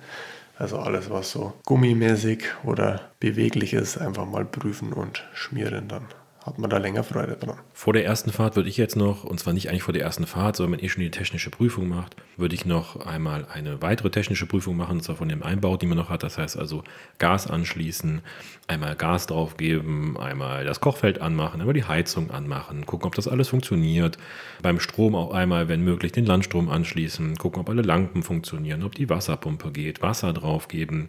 Also 0.56 0.78
alles, 0.78 1.10
was 1.10 1.32
so 1.32 1.54
gummimäßig 1.66 2.44
oder 2.64 3.00
beweglich 3.18 3.74
ist, 3.74 3.98
einfach 3.98 4.26
mal 4.26 4.44
prüfen 4.44 4.92
und 4.92 5.24
schmieren 5.34 5.88
dann 5.88 6.06
hat 6.48 6.58
man 6.58 6.70
da 6.70 6.78
länger 6.78 7.04
Freude 7.04 7.36
dran. 7.36 7.58
Vor 7.72 7.92
der 7.92 8.04
ersten 8.04 8.32
Fahrt 8.32 8.56
würde 8.56 8.68
ich 8.68 8.76
jetzt 8.76 8.96
noch, 8.96 9.24
und 9.24 9.38
zwar 9.38 9.52
nicht 9.52 9.68
eigentlich 9.68 9.82
vor 9.82 9.92
der 9.92 10.02
ersten 10.02 10.26
Fahrt, 10.26 10.56
sondern 10.56 10.72
wenn 10.78 10.84
ihr 10.84 10.88
schon 10.88 11.02
die 11.02 11.10
technische 11.10 11.50
Prüfung 11.50 11.88
macht, 11.88 12.16
würde 12.36 12.54
ich 12.54 12.64
noch 12.64 13.04
einmal 13.04 13.46
eine 13.52 13.82
weitere 13.82 14.10
technische 14.10 14.46
Prüfung 14.46 14.76
machen, 14.76 14.98
und 14.98 15.02
zwar 15.02 15.16
von 15.16 15.28
dem 15.28 15.42
Einbau, 15.42 15.76
den 15.76 15.90
man 15.90 15.98
noch 15.98 16.08
hat. 16.08 16.22
Das 16.22 16.38
heißt 16.38 16.58
also 16.58 16.84
Gas 17.18 17.46
anschließen, 17.46 18.22
einmal 18.66 18.96
Gas 18.96 19.26
draufgeben, 19.26 20.16
einmal 20.16 20.64
das 20.64 20.80
Kochfeld 20.80 21.20
anmachen, 21.20 21.60
einmal 21.60 21.74
die 21.74 21.84
Heizung 21.84 22.30
anmachen, 22.30 22.86
gucken, 22.86 23.06
ob 23.06 23.14
das 23.14 23.28
alles 23.28 23.48
funktioniert. 23.48 24.18
Beim 24.62 24.80
Strom 24.80 25.14
auch 25.14 25.32
einmal, 25.32 25.68
wenn 25.68 25.82
möglich, 25.82 26.12
den 26.12 26.26
Landstrom 26.26 26.68
anschließen, 26.68 27.36
gucken, 27.36 27.60
ob 27.60 27.68
alle 27.68 27.82
Lampen 27.82 28.22
funktionieren, 28.22 28.82
ob 28.82 28.94
die 28.94 29.10
Wasserpumpe 29.10 29.70
geht, 29.70 30.02
Wasser 30.02 30.32
draufgeben, 30.32 31.08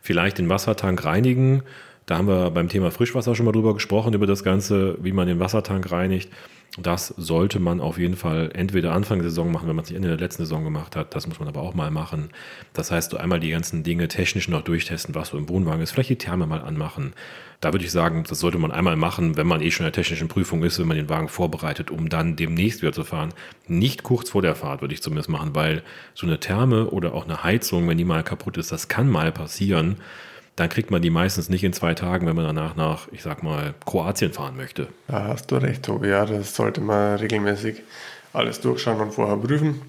vielleicht 0.00 0.38
den 0.38 0.48
Wassertank 0.48 1.04
reinigen 1.04 1.62
da 2.06 2.18
haben 2.18 2.28
wir 2.28 2.50
beim 2.50 2.68
Thema 2.68 2.92
Frischwasser 2.92 3.34
schon 3.34 3.46
mal 3.46 3.52
drüber 3.52 3.74
gesprochen, 3.74 4.14
über 4.14 4.28
das 4.28 4.44
Ganze, 4.44 4.96
wie 5.02 5.12
man 5.12 5.26
den 5.26 5.40
Wassertank 5.40 5.90
reinigt. 5.90 6.30
Das 6.78 7.08
sollte 7.08 7.58
man 7.58 7.80
auf 7.80 7.98
jeden 7.98 8.16
Fall 8.16 8.50
entweder 8.52 8.92
Anfang 8.92 9.20
der 9.20 9.30
Saison 9.30 9.50
machen, 9.50 9.66
wenn 9.66 9.74
man 9.74 9.84
es 9.84 9.90
nicht 9.90 9.96
Ende 9.96 10.08
der 10.08 10.18
letzten 10.18 10.42
Saison 10.42 10.62
gemacht 10.62 10.94
hat. 10.94 11.14
Das 11.14 11.26
muss 11.26 11.38
man 11.38 11.48
aber 11.48 11.62
auch 11.62 11.74
mal 11.74 11.90
machen. 11.90 12.28
Das 12.74 12.90
heißt, 12.90 13.12
du 13.12 13.16
einmal 13.16 13.40
die 13.40 13.50
ganzen 13.50 13.82
Dinge 13.82 14.08
technisch 14.08 14.48
noch 14.48 14.62
durchtesten, 14.62 15.14
was 15.14 15.28
so 15.28 15.38
im 15.38 15.48
Wohnwagen 15.48 15.80
ist. 15.80 15.92
Vielleicht 15.92 16.10
die 16.10 16.18
Therme 16.18 16.46
mal 16.46 16.60
anmachen. 16.60 17.14
Da 17.60 17.72
würde 17.72 17.84
ich 17.84 17.90
sagen, 17.90 18.24
das 18.28 18.38
sollte 18.40 18.58
man 18.58 18.72
einmal 18.72 18.96
machen, 18.96 19.36
wenn 19.36 19.46
man 19.46 19.62
eh 19.62 19.70
schon 19.70 19.86
in 19.86 19.92
der 19.92 20.00
technischen 20.00 20.28
Prüfung 20.28 20.62
ist, 20.62 20.78
wenn 20.78 20.86
man 20.86 20.98
den 20.98 21.08
Wagen 21.08 21.28
vorbereitet, 21.28 21.90
um 21.90 22.10
dann 22.10 22.36
demnächst 22.36 22.82
wieder 22.82 22.92
zu 22.92 23.04
fahren. 23.04 23.32
Nicht 23.66 24.02
kurz 24.02 24.30
vor 24.30 24.42
der 24.42 24.54
Fahrt 24.54 24.82
würde 24.82 24.92
ich 24.92 25.02
zumindest 25.02 25.30
machen, 25.30 25.54
weil 25.54 25.82
so 26.14 26.26
eine 26.26 26.38
Therme 26.38 26.90
oder 26.90 27.14
auch 27.14 27.24
eine 27.24 27.42
Heizung, 27.42 27.88
wenn 27.88 27.96
die 27.96 28.04
mal 28.04 28.22
kaputt 28.22 28.58
ist, 28.58 28.70
das 28.70 28.88
kann 28.88 29.08
mal 29.08 29.32
passieren 29.32 29.96
dann 30.56 30.70
kriegt 30.70 30.90
man 30.90 31.02
die 31.02 31.10
meistens 31.10 31.50
nicht 31.50 31.62
in 31.64 31.74
zwei 31.74 31.94
Tagen, 31.94 32.26
wenn 32.26 32.34
man 32.34 32.46
danach 32.46 32.76
nach, 32.76 33.08
ich 33.12 33.22
sag 33.22 33.42
mal, 33.42 33.74
Kroatien 33.84 34.32
fahren 34.32 34.56
möchte. 34.56 34.88
Da 35.06 35.24
hast 35.24 35.50
du 35.50 35.56
recht, 35.56 35.82
Tobi. 35.82 36.08
Ja, 36.08 36.24
das 36.24 36.56
sollte 36.56 36.80
man 36.80 37.16
regelmäßig 37.16 37.82
alles 38.32 38.60
durchschauen 38.60 39.00
und 39.00 39.12
vorher 39.12 39.36
prüfen. 39.36 39.82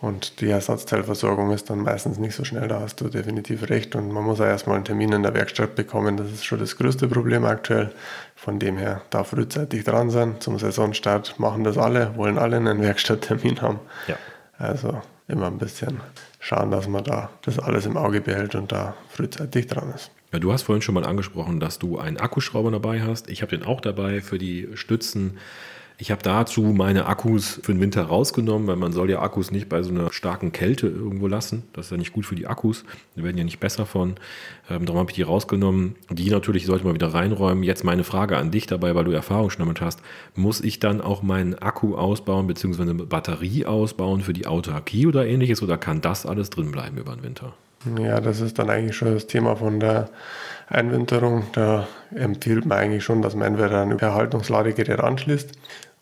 Und 0.00 0.40
die 0.40 0.50
Ersatzteilversorgung 0.50 1.50
ist 1.50 1.70
dann 1.70 1.78
meistens 1.78 2.18
nicht 2.18 2.34
so 2.34 2.44
schnell, 2.44 2.68
da 2.68 2.80
hast 2.80 3.00
du 3.00 3.08
definitiv 3.08 3.70
recht. 3.70 3.94
Und 3.94 4.12
man 4.12 4.24
muss 4.24 4.40
auch 4.40 4.46
erstmal 4.46 4.76
einen 4.76 4.84
Termin 4.84 5.12
in 5.12 5.22
der 5.22 5.34
Werkstatt 5.34 5.76
bekommen. 5.76 6.16
Das 6.16 6.30
ist 6.30 6.44
schon 6.44 6.58
das 6.58 6.76
größte 6.76 7.06
Problem 7.08 7.44
aktuell. 7.44 7.92
Von 8.34 8.58
dem 8.58 8.76
her 8.76 9.02
da 9.10 9.24
frühzeitig 9.24 9.84
dran 9.84 10.10
sein. 10.10 10.36
Zum 10.40 10.58
Saisonstart 10.58 11.38
machen 11.38 11.64
das 11.64 11.78
alle, 11.78 12.16
wollen 12.16 12.38
alle 12.38 12.56
einen 12.56 12.80
Werkstatttermin 12.82 13.62
haben. 13.62 13.80
Ja. 14.06 14.16
Also 14.58 15.00
immer 15.28 15.46
ein 15.46 15.58
bisschen 15.58 16.00
schauen, 16.44 16.70
dass 16.70 16.86
man 16.88 17.02
da 17.02 17.30
das 17.42 17.58
alles 17.58 17.86
im 17.86 17.96
Auge 17.96 18.20
behält 18.20 18.54
und 18.54 18.70
da 18.70 18.94
frühzeitig 19.08 19.66
dran 19.66 19.90
ist. 19.94 20.10
Ja, 20.30 20.38
du 20.38 20.52
hast 20.52 20.62
vorhin 20.62 20.82
schon 20.82 20.94
mal 20.94 21.04
angesprochen, 21.04 21.58
dass 21.58 21.78
du 21.78 21.98
einen 21.98 22.18
Akkuschrauber 22.18 22.70
dabei 22.70 23.00
hast. 23.00 23.30
Ich 23.30 23.40
habe 23.40 23.56
den 23.56 23.66
auch 23.66 23.80
dabei 23.80 24.20
für 24.20 24.36
die 24.36 24.68
Stützen. 24.74 25.38
Ich 25.96 26.10
habe 26.10 26.22
dazu 26.22 26.62
meine 26.62 27.06
Akkus 27.06 27.60
für 27.62 27.72
den 27.72 27.80
Winter 27.80 28.02
rausgenommen, 28.02 28.66
weil 28.66 28.74
man 28.74 28.92
soll 28.92 29.10
ja 29.10 29.22
Akkus 29.22 29.52
nicht 29.52 29.68
bei 29.68 29.80
so 29.82 29.90
einer 29.90 30.12
starken 30.12 30.50
Kälte 30.50 30.88
irgendwo 30.88 31.28
lassen. 31.28 31.62
Das 31.72 31.86
ist 31.86 31.90
ja 31.92 31.96
nicht 31.96 32.12
gut 32.12 32.26
für 32.26 32.34
die 32.34 32.48
Akkus. 32.48 32.84
Die 33.14 33.22
werden 33.22 33.38
ja 33.38 33.44
nicht 33.44 33.60
besser 33.60 33.86
von. 33.86 34.16
Ähm, 34.68 34.86
darum 34.86 34.98
habe 34.98 35.10
ich 35.12 35.14
die 35.14 35.22
rausgenommen. 35.22 35.94
Die 36.10 36.30
natürlich 36.30 36.66
sollte 36.66 36.84
man 36.84 36.94
wieder 36.94 37.14
reinräumen. 37.14 37.62
Jetzt 37.62 37.84
meine 37.84 38.02
Frage 38.02 38.36
an 38.36 38.50
dich 38.50 38.66
dabei, 38.66 38.96
weil 38.96 39.04
du 39.04 39.12
Erfahrung 39.12 39.50
schon 39.50 39.60
damit 39.60 39.80
hast. 39.80 40.00
Muss 40.34 40.60
ich 40.60 40.80
dann 40.80 41.00
auch 41.00 41.22
meinen 41.22 41.54
Akku 41.54 41.94
ausbauen, 41.94 42.48
beziehungsweise 42.48 42.90
eine 42.90 43.04
Batterie 43.04 43.64
ausbauen 43.64 44.20
für 44.20 44.32
die 44.32 44.48
Autarkie 44.48 45.06
oder 45.06 45.26
ähnliches? 45.26 45.62
Oder 45.62 45.78
kann 45.78 46.00
das 46.00 46.26
alles 46.26 46.50
drin 46.50 46.72
bleiben 46.72 46.98
über 46.98 47.14
den 47.14 47.22
Winter? 47.22 47.54
Ja, 47.98 48.20
das 48.20 48.40
ist 48.40 48.58
dann 48.58 48.70
eigentlich 48.70 48.96
schon 48.96 49.12
das 49.12 49.26
Thema 49.26 49.56
von 49.56 49.78
der 49.78 50.08
Einwinterung. 50.68 51.44
Da 51.52 51.86
empfiehlt 52.14 52.64
man 52.64 52.78
eigentlich 52.78 53.04
schon, 53.04 53.20
dass 53.20 53.34
man 53.34 53.48
entweder 53.48 53.82
ein 53.82 53.98
Erhaltungsladegerät 53.98 55.00
anschließt, 55.00 55.52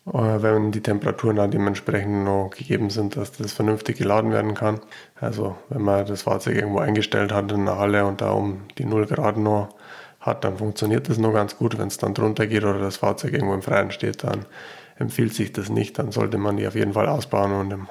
wenn 0.05 0.71
die 0.71 0.81
Temperaturen 0.81 1.37
dann 1.37 1.51
dementsprechend 1.51 2.25
noch 2.25 2.49
gegeben 2.49 2.89
sind, 2.89 3.15
dass 3.15 3.31
das 3.31 3.53
vernünftig 3.53 3.97
geladen 3.97 4.31
werden 4.31 4.53
kann. 4.53 4.81
Also 5.19 5.55
wenn 5.69 5.81
man 5.81 6.05
das 6.05 6.23
Fahrzeug 6.23 6.55
irgendwo 6.55 6.79
eingestellt 6.79 7.31
hat 7.31 7.51
in 7.51 7.65
der 7.65 7.77
Halle 7.77 8.05
und 8.05 8.19
da 8.19 8.31
um 8.31 8.63
die 8.77 8.85
0 8.85 9.05
Grad 9.05 9.37
noch 9.37 9.69
hat, 10.19 10.43
dann 10.43 10.57
funktioniert 10.57 11.07
das 11.09 11.17
noch 11.17 11.33
ganz 11.33 11.57
gut. 11.57 11.77
Wenn 11.77 11.87
es 11.87 11.97
dann 11.97 12.13
drunter 12.13 12.47
geht 12.47 12.63
oder 12.63 12.79
das 12.79 12.97
Fahrzeug 12.97 13.33
irgendwo 13.33 13.53
im 13.53 13.61
Freien 13.61 13.91
steht, 13.91 14.23
dann 14.23 14.45
empfiehlt 14.97 15.33
sich 15.33 15.53
das 15.53 15.69
nicht. 15.69 15.97
Dann 15.99 16.11
sollte 16.11 16.37
man 16.37 16.57
die 16.57 16.67
auf 16.67 16.75
jeden 16.75 16.93
Fall 16.93 17.07
ausbauen 17.07 17.53
und 17.53 17.71
im 17.71 17.87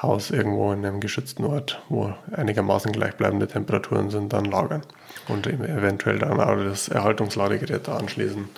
Haus 0.00 0.30
irgendwo 0.30 0.72
in 0.72 0.84
einem 0.86 1.00
geschützten 1.00 1.44
Ort, 1.44 1.82
wo 1.88 2.14
einigermaßen 2.32 2.92
gleichbleibende 2.92 3.48
Temperaturen 3.48 4.10
sind, 4.10 4.32
dann 4.32 4.44
lagern 4.44 4.82
und 5.26 5.46
eventuell 5.46 6.20
dann 6.20 6.40
auch 6.40 6.56
das 6.56 6.88
Erhaltungsladegerät 6.88 7.88
da 7.88 7.96
anschließen 7.96 8.48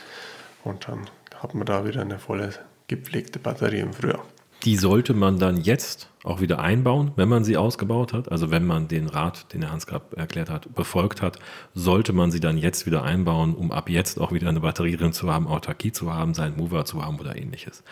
und 0.64 0.86
dann 0.86 1.06
hat 1.42 1.54
man 1.54 1.66
da 1.66 1.84
wieder 1.84 2.00
eine 2.00 2.18
volle 2.18 2.50
gepflegte 2.86 3.38
Batterie 3.38 3.80
im 3.80 3.92
Frühjahr. 3.92 4.24
Die 4.64 4.76
sollte 4.76 5.14
man 5.14 5.38
dann 5.38 5.56
jetzt 5.56 6.10
auch 6.22 6.42
wieder 6.42 6.58
einbauen, 6.58 7.12
wenn 7.16 7.30
man 7.30 7.44
sie 7.44 7.56
ausgebaut 7.56 8.12
hat. 8.12 8.30
Also 8.30 8.50
wenn 8.50 8.66
man 8.66 8.88
den 8.88 9.08
Rat, 9.08 9.52
den 9.54 9.62
der 9.62 9.72
Hans 9.72 9.86
gerade 9.86 10.16
erklärt 10.16 10.50
hat, 10.50 10.74
befolgt 10.74 11.22
hat, 11.22 11.38
sollte 11.72 12.12
man 12.12 12.30
sie 12.30 12.40
dann 12.40 12.58
jetzt 12.58 12.84
wieder 12.84 13.02
einbauen, 13.02 13.54
um 13.54 13.72
ab 13.72 13.88
jetzt 13.88 14.20
auch 14.20 14.32
wieder 14.32 14.50
eine 14.50 14.60
Batterie 14.60 14.96
drin 14.96 15.14
zu 15.14 15.32
haben, 15.32 15.48
Autarkie 15.48 15.92
zu 15.92 16.12
haben, 16.12 16.34
seinen 16.34 16.58
Mover 16.58 16.84
zu 16.84 17.02
haben 17.02 17.18
oder 17.18 17.36
ähnliches. 17.36 17.82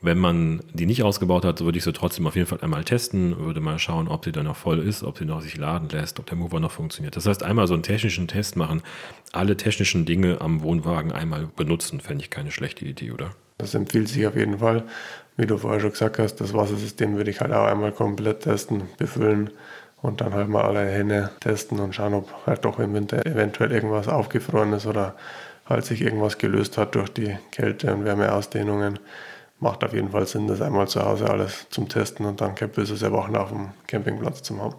Wenn 0.00 0.18
man 0.18 0.60
die 0.72 0.86
nicht 0.86 1.02
ausgebaut 1.02 1.44
hat, 1.44 1.60
würde 1.60 1.78
ich 1.78 1.84
sie 1.84 1.92
trotzdem 1.92 2.26
auf 2.28 2.36
jeden 2.36 2.46
Fall 2.46 2.60
einmal 2.60 2.84
testen, 2.84 3.36
würde 3.38 3.60
mal 3.60 3.80
schauen, 3.80 4.06
ob 4.06 4.24
sie 4.24 4.30
dann 4.30 4.44
noch 4.44 4.56
voll 4.56 4.78
ist, 4.78 5.02
ob 5.02 5.18
sie 5.18 5.24
noch 5.24 5.40
sich 5.40 5.56
laden 5.56 5.88
lässt, 5.88 6.20
ob 6.20 6.26
der 6.26 6.36
Mover 6.36 6.60
noch 6.60 6.70
funktioniert. 6.70 7.16
Das 7.16 7.26
heißt, 7.26 7.42
einmal 7.42 7.66
so 7.66 7.74
einen 7.74 7.82
technischen 7.82 8.28
Test 8.28 8.54
machen, 8.56 8.82
alle 9.32 9.56
technischen 9.56 10.06
Dinge 10.06 10.40
am 10.40 10.62
Wohnwagen 10.62 11.10
einmal 11.10 11.48
benutzen, 11.56 12.00
fände 12.00 12.22
ich 12.22 12.30
keine 12.30 12.52
schlechte 12.52 12.84
Idee, 12.84 13.10
oder? 13.10 13.30
Das 13.58 13.74
empfiehlt 13.74 14.08
sich 14.08 14.24
auf 14.24 14.36
jeden 14.36 14.58
Fall. 14.58 14.84
Wie 15.36 15.46
du 15.46 15.58
vorher 15.58 15.80
schon 15.80 15.90
gesagt 15.90 16.20
hast, 16.20 16.36
das 16.36 16.54
Wassersystem 16.54 17.16
würde 17.16 17.30
ich 17.30 17.40
halt 17.40 17.52
auch 17.52 17.66
einmal 17.66 17.90
komplett 17.90 18.40
testen, 18.42 18.82
befüllen 18.98 19.50
und 20.00 20.20
dann 20.20 20.32
halt 20.32 20.48
mal 20.48 20.62
alle 20.62 20.86
Hände 20.86 21.30
testen 21.40 21.80
und 21.80 21.92
schauen, 21.92 22.14
ob 22.14 22.32
halt 22.46 22.64
doch 22.64 22.78
im 22.78 22.94
Winter 22.94 23.26
eventuell 23.26 23.72
irgendwas 23.72 24.06
aufgefroren 24.06 24.72
ist 24.74 24.86
oder 24.86 25.16
halt 25.66 25.84
sich 25.84 26.02
irgendwas 26.02 26.38
gelöst 26.38 26.78
hat 26.78 26.94
durch 26.94 27.08
die 27.12 27.36
Kälte- 27.50 27.92
und 27.92 28.04
Wärmeausdehnungen 28.04 29.00
macht 29.60 29.84
auf 29.84 29.92
jeden 29.92 30.10
Fall 30.10 30.26
Sinn, 30.26 30.46
das 30.46 30.60
einmal 30.60 30.88
zu 30.88 31.02
Hause 31.02 31.28
alles 31.28 31.66
zum 31.70 31.88
Testen 31.88 32.26
und 32.26 32.40
dann 32.40 32.54
böse 32.54 32.96
sehr 32.96 33.12
Wochen 33.12 33.36
auf 33.36 33.50
dem 33.50 33.70
Campingplatz 33.86 34.42
zu 34.42 34.60
haben. 34.60 34.74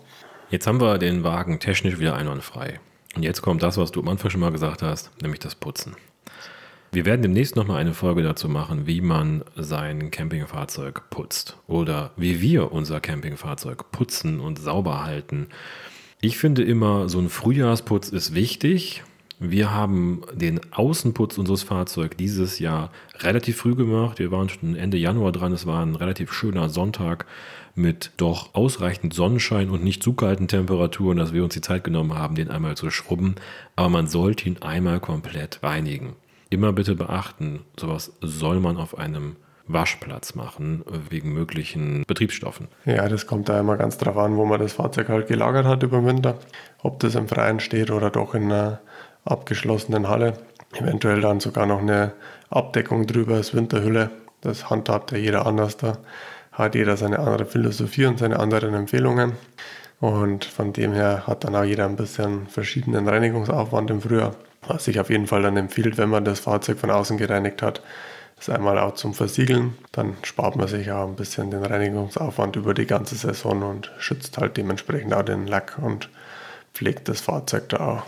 Jetzt 0.49 0.67
haben 0.67 0.81
wir 0.81 0.97
den 0.97 1.23
Wagen 1.23 1.59
technisch 1.59 1.99
wieder 1.99 2.15
einwandfrei. 2.15 2.79
Und 3.15 3.23
jetzt 3.23 3.41
kommt 3.41 3.61
das, 3.63 3.77
was 3.77 3.91
du 3.91 4.01
am 4.01 4.07
Anfang 4.07 4.31
schon 4.31 4.41
mal 4.41 4.51
gesagt 4.51 4.81
hast, 4.81 5.11
nämlich 5.21 5.39
das 5.39 5.55
Putzen. 5.55 5.95
Wir 6.91 7.05
werden 7.05 7.21
demnächst 7.21 7.55
nochmal 7.55 7.77
eine 7.77 7.93
Folge 7.93 8.23
dazu 8.23 8.49
machen, 8.49 8.87
wie 8.87 9.01
man 9.01 9.43
sein 9.55 10.09
Campingfahrzeug 10.09 11.11
putzt 11.11 11.57
oder 11.67 12.11
wie 12.17 12.41
wir 12.41 12.71
unser 12.71 12.99
Campingfahrzeug 12.99 13.91
putzen 13.91 14.39
und 14.39 14.57
sauber 14.57 15.03
halten. 15.05 15.49
Ich 16.19 16.39
finde 16.39 16.63
immer, 16.63 17.07
so 17.07 17.19
ein 17.19 17.29
Frühjahrsputz 17.29 18.09
ist 18.09 18.33
wichtig, 18.33 19.03
wir 19.39 19.73
haben 19.73 20.21
den 20.33 20.59
Außenputz 20.73 21.37
unseres 21.37 21.63
Fahrzeugs 21.63 22.17
dieses 22.17 22.59
Jahr 22.59 22.91
relativ 23.19 23.57
früh 23.57 23.73
gemacht. 23.73 24.19
Wir 24.19 24.31
waren 24.31 24.49
schon 24.49 24.75
Ende 24.75 24.97
Januar 24.97 25.31
dran. 25.31 25.53
Es 25.53 25.65
war 25.65 25.85
ein 25.85 25.95
relativ 25.95 26.33
schöner 26.33 26.67
Sonntag 26.69 27.25
mit 27.73 28.11
doch 28.17 28.53
ausreichend 28.53 29.13
Sonnenschein 29.13 29.69
und 29.69 29.83
nicht 29.83 30.03
zu 30.03 30.13
kalten 30.13 30.49
Temperaturen, 30.49 31.17
dass 31.17 31.33
wir 31.33 31.43
uns 31.45 31.53
die 31.53 31.61
Zeit 31.61 31.85
genommen 31.85 32.15
haben, 32.15 32.35
den 32.35 32.51
einmal 32.51 32.75
zu 32.75 32.91
schrubben. 32.91 33.35
Aber 33.77 33.89
man 33.89 34.07
sollte 34.07 34.49
ihn 34.49 34.57
einmal 34.61 34.99
komplett 34.99 35.63
reinigen. 35.63 36.15
Immer 36.49 36.73
bitte 36.73 36.95
beachten, 36.95 37.61
sowas 37.79 38.11
soll 38.21 38.59
man 38.59 38.75
auf 38.75 38.97
einem 38.97 39.37
Waschplatz 39.69 40.33
machen, 40.33 40.83
wegen 41.09 41.31
möglichen 41.31 42.03
Betriebsstoffen. 42.07 42.67
Ja, 42.85 43.07
das 43.07 43.27
kommt 43.27 43.49
da 43.49 43.59
immer 43.59 43.77
ganz 43.77 43.99
drauf 43.99 44.17
an, 44.17 44.35
wo 44.35 44.43
man 44.43 44.59
das 44.59 44.73
Fahrzeug 44.73 45.09
halt 45.09 45.27
gelagert 45.27 45.65
hat 45.65 45.83
über 45.83 45.99
den 45.99 46.07
Winter. 46.07 46.39
Ob 46.81 46.99
das 46.99 47.13
im 47.13 47.27
Freien 47.27 47.59
steht 47.59 47.91
oder 47.91 48.09
doch 48.09 48.33
in 48.33 48.45
einer 48.45 48.81
abgeschlossenen 49.29 50.07
Halle. 50.07 50.33
Eventuell 50.73 51.21
dann 51.21 51.39
sogar 51.39 51.65
noch 51.65 51.79
eine 51.79 52.13
Abdeckung 52.49 53.07
drüber 53.07 53.35
als 53.35 53.53
Winterhülle. 53.53 54.11
Das 54.41 54.69
handhabt 54.69 55.11
ja 55.11 55.17
jeder 55.17 55.45
anders. 55.45 55.77
Da 55.77 55.97
hat 56.51 56.75
jeder 56.75 56.97
seine 56.97 57.19
andere 57.19 57.45
Philosophie 57.45 58.05
und 58.05 58.19
seine 58.19 58.39
anderen 58.39 58.73
Empfehlungen. 58.73 59.33
Und 59.99 60.45
von 60.45 60.71
dem 60.73 60.93
her 60.93 61.23
hat 61.27 61.43
dann 61.43 61.55
auch 61.55 61.63
jeder 61.63 61.85
ein 61.85 61.95
bisschen 61.95 62.47
verschiedenen 62.47 63.07
Reinigungsaufwand 63.07 63.89
im 63.91 64.01
Frühjahr. 64.01 64.35
Was 64.67 64.85
sich 64.85 64.99
auf 64.99 65.09
jeden 65.09 65.27
Fall 65.27 65.41
dann 65.41 65.57
empfiehlt, 65.57 65.97
wenn 65.97 66.09
man 66.09 66.25
das 66.25 66.39
Fahrzeug 66.39 66.79
von 66.79 66.89
außen 66.89 67.17
gereinigt 67.17 67.61
hat, 67.61 67.81
ist 68.39 68.49
einmal 68.49 68.79
auch 68.79 68.93
zum 68.93 69.13
Versiegeln. 69.13 69.75
Dann 69.91 70.15
spart 70.23 70.55
man 70.55 70.67
sich 70.67 70.91
auch 70.91 71.07
ein 71.07 71.15
bisschen 71.15 71.51
den 71.51 71.65
Reinigungsaufwand 71.65 72.55
über 72.55 72.73
die 72.73 72.85
ganze 72.85 73.15
Saison 73.15 73.63
und 73.63 73.91
schützt 73.97 74.37
halt 74.37 74.55
dementsprechend 74.55 75.13
auch 75.13 75.23
den 75.23 75.47
Lack 75.47 75.77
und 75.81 76.09
pflegt 76.73 77.09
das 77.09 77.19
Fahrzeug 77.19 77.67
da 77.69 77.77
auch. 77.79 78.03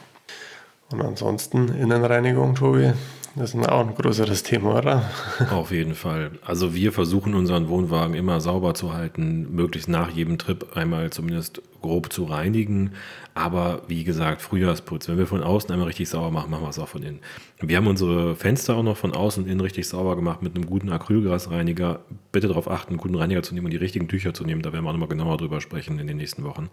Und 0.92 1.02
ansonsten 1.02 1.70
Innenreinigung, 1.70 2.56
Tobi, 2.56 2.94
das 3.36 3.54
ist 3.54 3.70
auch 3.70 3.88
ein 3.88 3.96
größeres 3.96 4.44
Thema, 4.44 4.78
oder? 4.80 5.10
Auf 5.52 5.72
jeden 5.72 5.96
Fall. 5.96 6.32
Also 6.46 6.74
wir 6.76 6.92
versuchen 6.92 7.34
unseren 7.34 7.70
Wohnwagen 7.70 8.14
immer 8.14 8.42
sauber 8.42 8.74
zu 8.74 8.94
halten, 8.94 9.48
möglichst 9.56 9.88
nach 9.88 10.10
jedem 10.10 10.38
Trip 10.38 10.76
einmal 10.76 11.12
zumindest 11.12 11.62
grob 11.82 12.12
zu 12.12 12.26
reinigen. 12.26 12.92
Aber 13.34 13.84
wie 13.88 14.04
gesagt, 14.04 14.42
Frühjahrsputz. 14.42 15.08
Wenn 15.08 15.18
wir 15.18 15.28
von 15.28 15.42
außen 15.42 15.72
einmal 15.72 15.88
richtig 15.88 16.10
sauber 16.10 16.32
machen, 16.32 16.52
machen 16.52 16.64
wir 16.64 16.70
es 16.70 16.80
auch 16.80 16.90
von 16.90 17.02
innen. 17.02 17.20
Wir 17.62 17.78
haben 17.78 17.88
unsere 17.88 18.36
Fenster 18.36 18.76
auch 18.76 18.84
noch 18.84 18.98
von 18.98 19.14
außen 19.14 19.44
und 19.44 19.50
innen 19.50 19.62
richtig 19.62 19.88
sauber 19.88 20.16
gemacht 20.16 20.42
mit 20.42 20.56
einem 20.56 20.66
guten 20.66 20.90
Acrylgrasreiniger. 20.90 22.02
Bitte 22.32 22.50
darauf 22.50 22.70
achten, 22.70 22.92
einen 22.92 22.98
guten 22.98 23.16
Reiniger 23.16 23.42
zu 23.42 23.54
nehmen 23.54 23.66
und 23.66 23.72
die 23.72 23.78
richtigen 23.78 24.10
Tücher 24.10 24.34
zu 24.34 24.44
nehmen. 24.44 24.62
Da 24.62 24.74
werden 24.74 24.84
wir 24.84 24.90
auch 24.90 24.94
nochmal 24.94 25.08
genauer 25.08 25.38
drüber 25.38 25.62
sprechen 25.62 25.98
in 26.00 26.08
den 26.08 26.18
nächsten 26.18 26.44
Wochen. 26.44 26.70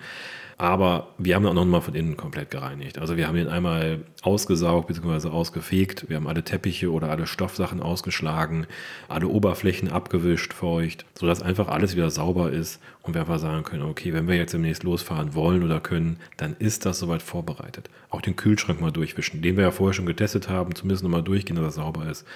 Aber 0.57 1.11
wir 1.19 1.37
haben 1.37 1.47
auch 1.47 1.55
nochmal 1.55 1.81
von 1.81 1.95
innen 1.95 2.17
komplett 2.17 2.51
gereinigt. 2.51 2.99
Also 2.99 3.17
wir 3.17 3.29
haben 3.29 3.37
den 3.37 3.47
einmal 3.47 4.01
ausgesaugt 4.23 4.89
bzw. 4.89 5.29
ausgefegt. 5.29 6.07
Wir 6.09 6.17
haben 6.17 6.27
alle 6.27 6.43
Teppiche 6.43 6.91
oder 6.91 7.11
alle 7.11 7.29
Stoffsachen 7.29 7.81
ausgeschlagen, 7.81 8.67
alle 9.07 9.29
Oberflächen 9.29 9.89
abgewischt, 9.89 10.53
feucht, 10.53 11.05
sodass 11.15 11.41
einfach 11.41 11.69
alles 11.69 11.95
wieder 11.95 12.11
sauber 12.11 12.51
ist 12.51 12.81
und 13.09 13.15
wir 13.15 13.23
einfach 13.23 13.39
sagen 13.39 13.65
können, 13.65 13.83
okay, 13.83 14.13
wenn 14.13 14.29
wir 14.29 14.37
jetzt 14.37 14.55
demnächst 14.55 14.85
losfahren 14.85 15.35
wollen 15.35 15.65
oder 15.65 15.81
können, 15.81 16.19
dann 16.37 16.55
ist 16.59 16.87
das 16.87 16.99
soweit 16.99 17.23
vorbereitet. 17.23 17.91
Auch 18.11 18.21
den 18.21 18.37
Kühlschrank 18.37 18.81
mal 18.81 18.93
durchwischen, 18.93 19.43
den 19.43 19.57
wir 19.57 19.65
ja 19.65 19.71
vorher 19.71 19.95
schon 19.95 20.07
getestet 20.07 20.49
haben, 20.49 20.75
zumindest 20.75 21.03
nochmal 21.03 21.23
durchgehen, 21.23 21.57
dass 21.57 21.65
er 21.65 21.83
sauber 21.83 22.09
ist. 22.09 22.27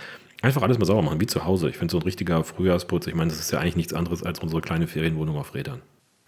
Einfach 0.41 0.63
alles 0.63 0.79
mal 0.79 0.87
sauber 0.87 1.03
machen, 1.03 1.21
wie 1.21 1.27
zu 1.27 1.45
Hause. 1.45 1.69
Ich 1.69 1.77
finde 1.77 1.93
so 1.93 1.99
ein 1.99 2.03
richtiger 2.03 2.43
Frühjahrsputz, 2.43 3.07
ich 3.07 3.15
meine, 3.15 3.31
das 3.31 3.39
ist 3.39 3.53
ja 3.53 3.61
eigentlich 3.61 3.77
nichts 3.77 3.95
anderes 3.95 4.23
als 4.23 4.41
unsere 4.41 4.61
kleine 4.61 4.89
Ferienwohnung 4.89 5.37
auf 5.37 5.55
Rädern. 5.55 5.83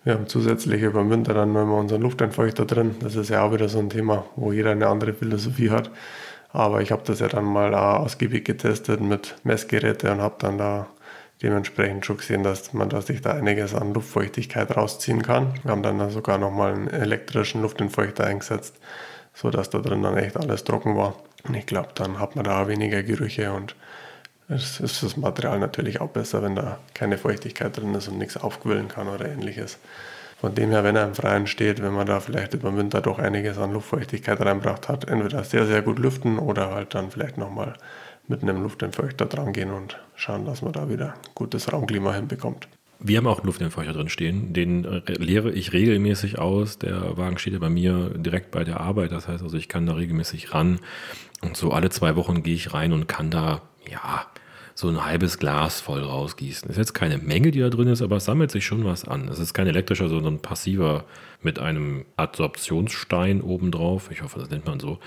Wir 0.04 0.12
haben 0.12 0.28
zusätzlich 0.28 0.82
über 0.82 1.00
den 1.00 1.10
Winter 1.10 1.32
dann 1.32 1.54
noch 1.54 1.62
immer 1.62 1.78
unseren 1.78 2.02
Luftentfeuchter 2.02 2.66
drin. 2.66 2.94
Das 3.00 3.16
ist 3.16 3.30
ja 3.30 3.42
auch 3.42 3.52
wieder 3.52 3.70
so 3.70 3.78
ein 3.78 3.88
Thema, 3.88 4.26
wo 4.36 4.52
jeder 4.52 4.70
eine 4.72 4.86
andere 4.86 5.14
Philosophie 5.14 5.70
hat. 5.70 5.90
Aber 6.50 6.82
ich 6.82 6.92
habe 6.92 7.02
das 7.06 7.20
ja 7.20 7.28
dann 7.28 7.46
mal 7.46 7.74
ausgiebig 7.74 8.44
getestet 8.44 9.00
mit 9.00 9.36
Messgeräten 9.42 10.10
und 10.10 10.20
habe 10.20 10.36
dann 10.38 10.58
da 10.58 10.88
dementsprechend 11.42 12.06
schon 12.06 12.16
gesehen, 12.18 12.42
dass 12.42 12.72
man 12.72 12.88
da 12.88 13.00
sich 13.02 13.20
da 13.20 13.32
einiges 13.32 13.74
an 13.74 13.94
Luftfeuchtigkeit 13.94 14.76
rausziehen 14.76 15.22
kann. 15.22 15.54
Wir 15.62 15.72
haben 15.72 15.82
dann 15.82 16.10
sogar 16.10 16.38
nochmal 16.38 16.74
einen 16.74 16.88
elektrischen 16.88 17.62
Luftentfeuchter 17.62 18.24
eingesetzt, 18.24 18.76
sodass 19.34 19.70
da 19.70 19.78
drin 19.78 20.02
dann 20.02 20.16
echt 20.16 20.36
alles 20.36 20.64
trocken 20.64 20.96
war. 20.96 21.16
Und 21.46 21.54
ich 21.54 21.66
glaube, 21.66 21.90
dann 21.94 22.18
hat 22.18 22.36
man 22.36 22.44
da 22.44 22.68
weniger 22.68 23.02
Gerüche 23.02 23.52
und 23.52 23.74
Es 24.48 24.78
ist 24.78 25.02
das 25.02 25.16
Material 25.16 25.58
natürlich 25.58 26.00
auch 26.02 26.10
besser, 26.10 26.42
wenn 26.42 26.54
da 26.54 26.78
keine 26.92 27.16
Feuchtigkeit 27.16 27.76
drin 27.76 27.94
ist 27.94 28.08
und 28.08 28.18
nichts 28.18 28.36
aufquillen 28.36 28.88
kann 28.88 29.08
oder 29.08 29.26
ähnliches. 29.26 29.78
Von 30.38 30.54
dem 30.54 30.70
her, 30.70 30.84
wenn 30.84 30.96
er 30.96 31.06
im 31.06 31.14
Freien 31.14 31.46
steht, 31.46 31.82
wenn 31.82 31.94
man 31.94 32.06
da 32.06 32.20
vielleicht 32.20 32.52
über 32.52 32.68
den 32.70 32.76
Winter 32.76 33.00
doch 33.00 33.18
einiges 33.18 33.56
an 33.56 33.72
Luftfeuchtigkeit 33.72 34.40
reinbracht 34.40 34.88
hat, 34.88 35.08
entweder 35.08 35.42
sehr, 35.44 35.64
sehr 35.64 35.80
gut 35.80 35.98
lüften 35.98 36.38
oder 36.38 36.74
halt 36.74 36.94
dann 36.94 37.10
vielleicht 37.10 37.38
nochmal 37.38 37.74
mit 38.28 38.42
einem 38.42 38.62
Luftentfeuchter 38.62 39.24
dran 39.26 39.54
gehen 39.54 39.70
und 39.70 39.98
schauen, 40.14 40.44
dass 40.44 40.62
man 40.62 40.72
da 40.72 40.88
wieder 40.88 41.14
gutes 41.34 41.72
Raumklima 41.72 42.14
hinbekommt. 42.14 42.68
Wir 43.00 43.18
haben 43.18 43.26
auch 43.26 43.38
einen 43.38 43.46
Luftentfeuchter 43.46 43.92
drin 43.92 44.08
stehen. 44.08 44.52
Den 44.52 44.84
äh, 44.84 45.12
leere 45.12 45.50
ich 45.50 45.72
regelmäßig 45.72 46.38
aus. 46.38 46.78
Der 46.78 47.16
Wagen 47.18 47.38
steht 47.38 47.52
ja 47.52 47.58
bei 47.58 47.68
mir 47.68 48.10
direkt 48.16 48.50
bei 48.50 48.64
der 48.64 48.80
Arbeit. 48.80 49.12
Das 49.12 49.28
heißt 49.28 49.42
also, 49.42 49.56
ich 49.56 49.68
kann 49.68 49.86
da 49.86 49.94
regelmäßig 49.94 50.54
ran. 50.54 50.78
Und 51.42 51.56
so 51.56 51.72
alle 51.72 51.90
zwei 51.90 52.16
Wochen 52.16 52.42
gehe 52.42 52.54
ich 52.54 52.72
rein 52.72 52.92
und 52.92 53.06
kann 53.06 53.30
da, 53.30 53.60
ja, 53.90 54.26
so 54.74 54.88
ein 54.88 55.04
halbes 55.04 55.38
Glas 55.38 55.80
voll 55.80 56.02
rausgießen. 56.02 56.68
Ist 56.68 56.76
jetzt 56.76 56.94
keine 56.94 57.18
Menge, 57.18 57.50
die 57.50 57.60
da 57.60 57.68
drin 57.68 57.88
ist, 57.88 58.02
aber 58.02 58.16
es 58.16 58.24
sammelt 58.24 58.50
sich 58.50 58.64
schon 58.64 58.84
was 58.84 59.06
an. 59.06 59.28
Es 59.28 59.38
ist 59.38 59.54
kein 59.54 59.68
elektrischer, 59.68 60.08
sondern 60.08 60.40
passiver 60.40 61.04
mit 61.42 61.58
einem 61.58 62.06
Adsorptionsstein 62.16 63.40
obendrauf. 63.40 64.10
Ich 64.10 64.22
hoffe, 64.22 64.40
das 64.40 64.50
nennt 64.50 64.66
man 64.66 64.80
so 64.80 64.98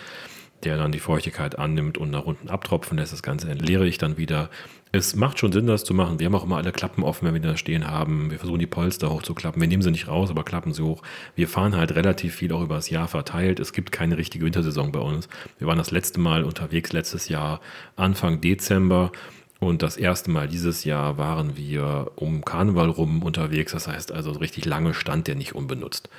der 0.63 0.77
dann 0.77 0.91
die 0.91 0.99
Feuchtigkeit 0.99 1.57
annimmt 1.57 1.97
und 1.97 2.09
nach 2.09 2.25
unten 2.25 2.49
abtropfen 2.49 2.97
lässt. 2.97 3.13
Das 3.13 3.23
Ganze 3.23 3.49
entleere 3.49 3.87
ich 3.87 3.97
dann 3.97 4.17
wieder. 4.17 4.49
Es 4.91 5.15
macht 5.15 5.37
schon 5.37 5.51
Sinn, 5.51 5.67
das 5.67 5.83
zu 5.83 5.93
machen. 5.93 6.19
Wir 6.19 6.25
haben 6.25 6.35
auch 6.35 6.45
immer 6.45 6.57
alle 6.57 6.71
Klappen 6.71 7.03
offen, 7.03 7.27
wenn 7.27 7.33
wir 7.33 7.41
da 7.41 7.57
stehen 7.57 7.87
haben. 7.87 8.31
Wir 8.31 8.39
versuchen 8.39 8.59
die 8.59 8.67
Polster 8.67 9.11
hochzuklappen. 9.11 9.61
Wir 9.61 9.67
nehmen 9.67 9.83
sie 9.83 9.91
nicht 9.91 10.07
raus, 10.07 10.29
aber 10.29 10.43
klappen 10.43 10.73
sie 10.73 10.81
hoch. 10.81 11.03
Wir 11.35 11.47
fahren 11.47 11.75
halt 11.75 11.93
relativ 11.95 12.35
viel 12.35 12.53
auch 12.53 12.63
über 12.63 12.75
das 12.75 12.89
Jahr 12.89 13.07
verteilt. 13.07 13.59
Es 13.59 13.73
gibt 13.73 13.91
keine 13.91 14.17
richtige 14.17 14.45
Wintersaison 14.45 14.91
bei 14.91 14.99
uns. 14.99 15.27
Wir 15.59 15.67
waren 15.67 15.77
das 15.77 15.91
letzte 15.91 16.19
Mal 16.19 16.43
unterwegs 16.43 16.93
letztes 16.93 17.29
Jahr 17.29 17.59
Anfang 17.95 18.41
Dezember 18.41 19.11
und 19.59 19.81
das 19.81 19.97
erste 19.97 20.31
Mal 20.31 20.47
dieses 20.47 20.83
Jahr 20.83 21.17
waren 21.17 21.57
wir 21.57 22.11
um 22.15 22.45
Karneval 22.45 22.89
rum 22.89 23.23
unterwegs. 23.23 23.71
Das 23.71 23.87
heißt 23.87 24.11
also 24.11 24.31
richtig 24.31 24.65
lange 24.65 24.93
stand 24.93 25.27
der 25.27 25.35
nicht 25.35 25.55
unbenutzt. 25.55 26.09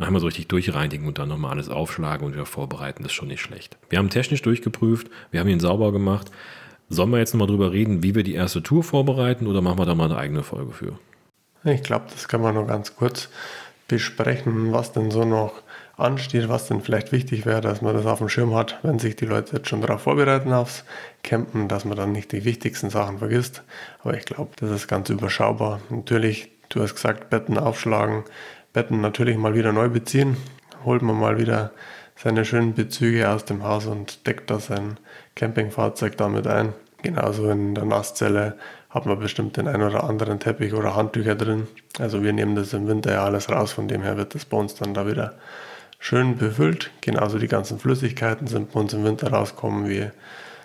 Wir 0.00 0.20
so 0.20 0.26
richtig 0.26 0.48
durchreinigen 0.48 1.06
und 1.06 1.18
dann 1.18 1.28
nochmal 1.28 1.52
alles 1.52 1.68
aufschlagen 1.68 2.26
und 2.26 2.32
wieder 2.32 2.46
vorbereiten. 2.46 3.02
Das 3.02 3.12
ist 3.12 3.16
schon 3.16 3.28
nicht 3.28 3.40
schlecht. 3.40 3.76
Wir 3.90 3.98
haben 3.98 4.10
technisch 4.10 4.42
durchgeprüft. 4.42 5.08
Wir 5.30 5.40
haben 5.40 5.48
ihn 5.48 5.60
sauber 5.60 5.92
gemacht. 5.92 6.30
Sollen 6.88 7.10
wir 7.10 7.18
jetzt 7.18 7.34
nochmal 7.34 7.46
drüber 7.46 7.70
reden, 7.70 8.02
wie 8.02 8.14
wir 8.14 8.24
die 8.24 8.34
erste 8.34 8.62
Tour 8.62 8.82
vorbereiten 8.82 9.46
oder 9.46 9.60
machen 9.60 9.78
wir 9.78 9.86
da 9.86 9.94
mal 9.94 10.06
eine 10.06 10.16
eigene 10.16 10.42
Folge 10.42 10.72
für? 10.72 10.98
Ich 11.64 11.82
glaube, 11.82 12.06
das 12.10 12.26
kann 12.26 12.40
man 12.40 12.54
nur 12.54 12.66
ganz 12.66 12.96
kurz 12.96 13.28
besprechen, 13.86 14.72
was 14.72 14.92
denn 14.92 15.10
so 15.10 15.24
noch 15.24 15.62
ansteht, 15.96 16.48
was 16.48 16.66
denn 16.66 16.80
vielleicht 16.80 17.12
wichtig 17.12 17.44
wäre, 17.44 17.60
dass 17.60 17.82
man 17.82 17.94
das 17.94 18.06
auf 18.06 18.18
dem 18.18 18.28
Schirm 18.28 18.54
hat, 18.54 18.78
wenn 18.82 18.98
sich 18.98 19.16
die 19.16 19.26
Leute 19.26 19.56
jetzt 19.56 19.68
schon 19.68 19.82
darauf 19.82 20.02
vorbereiten 20.02 20.52
aufs 20.52 20.84
Campen, 21.22 21.68
dass 21.68 21.84
man 21.84 21.96
dann 21.96 22.12
nicht 22.12 22.32
die 22.32 22.44
wichtigsten 22.44 22.88
Sachen 22.90 23.18
vergisst. 23.18 23.62
Aber 24.02 24.16
ich 24.16 24.24
glaube, 24.24 24.50
das 24.56 24.70
ist 24.70 24.88
ganz 24.88 25.10
überschaubar. 25.10 25.80
Natürlich, 25.90 26.50
du 26.70 26.82
hast 26.82 26.94
gesagt, 26.94 27.30
Betten 27.30 27.58
aufschlagen, 27.58 28.24
Betten 28.72 29.00
natürlich 29.00 29.36
mal 29.36 29.54
wieder 29.54 29.72
neu 29.72 29.88
beziehen. 29.88 30.36
Holt 30.84 31.02
man 31.02 31.18
mal 31.18 31.38
wieder 31.38 31.72
seine 32.14 32.44
schönen 32.44 32.74
Bezüge 32.74 33.28
aus 33.28 33.44
dem 33.44 33.64
Haus 33.64 33.86
und 33.86 34.26
deckt 34.26 34.48
da 34.50 34.60
sein 34.60 34.98
Campingfahrzeug 35.34 36.16
damit 36.16 36.46
ein. 36.46 36.72
Genauso 37.02 37.50
in 37.50 37.74
der 37.74 37.84
Nasszelle 37.84 38.56
hat 38.90 39.06
man 39.06 39.18
bestimmt 39.18 39.56
den 39.56 39.66
ein 39.66 39.82
oder 39.82 40.04
anderen 40.04 40.38
Teppich 40.38 40.74
oder 40.74 40.94
Handtücher 40.94 41.34
drin. 41.34 41.66
Also 41.98 42.22
wir 42.22 42.32
nehmen 42.32 42.54
das 42.54 42.72
im 42.72 42.86
Winter 42.86 43.12
ja 43.12 43.24
alles 43.24 43.50
raus, 43.50 43.72
von 43.72 43.88
dem 43.88 44.02
her 44.02 44.16
wird 44.16 44.34
das 44.34 44.44
bei 44.44 44.56
uns 44.56 44.74
dann 44.74 44.94
da 44.94 45.06
wieder 45.06 45.34
schön 45.98 46.36
befüllt. 46.36 46.90
Genauso 47.00 47.38
die 47.38 47.48
ganzen 47.48 47.78
Flüssigkeiten 47.78 48.46
sind 48.46 48.72
bei 48.72 48.80
uns 48.80 48.92
im 48.92 49.02
Winter 49.02 49.32
rauskommen, 49.32 49.88
wie 49.88 50.10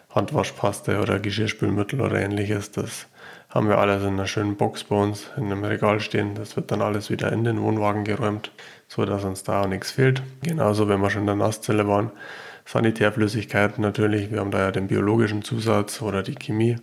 Handwaschpaste 0.10 1.00
oder 1.00 1.20
Geschirrspülmittel 1.20 2.02
oder 2.02 2.20
ähnliches. 2.20 2.72
Das 2.72 3.08
haben 3.56 3.70
wir 3.70 3.78
alles 3.78 4.04
in 4.04 4.10
einer 4.10 4.28
schönen 4.28 4.58
Box 4.58 4.84
bei 4.84 4.98
uns 4.98 5.32
in 5.38 5.46
einem 5.46 5.64
Regal 5.64 6.02
stehen. 6.02 6.36
Das 6.36 6.58
wird 6.58 6.72
dann 6.72 6.82
alles 6.82 7.10
wieder 7.10 7.32
in 7.32 7.46
den 7.46 7.62
Wohnwagen 7.62 8.04
geräumt, 8.04 8.52
so 8.90 9.06
dass 9.06 9.24
uns 9.24 9.44
da 9.44 9.62
auch 9.62 9.68
nichts 9.68 9.92
fehlt. 9.92 10.22
Genauso, 10.44 10.90
wenn 10.90 11.00
wir 11.00 11.10
schon 11.10 11.22
in 11.22 11.28
der 11.28 11.36
Nasszelle 11.38 11.88
waren, 11.88 12.12
Sanitärflüssigkeiten 12.66 13.82
natürlich. 13.82 14.30
Wir 14.30 14.42
haben 14.42 14.52
da 14.52 14.60
ja 14.60 14.72
den 14.72 14.88
biologischen 14.88 15.42
Zusatz 15.42 16.02
oder 16.02 16.22
die 16.22 16.36
Chemie. 16.36 16.76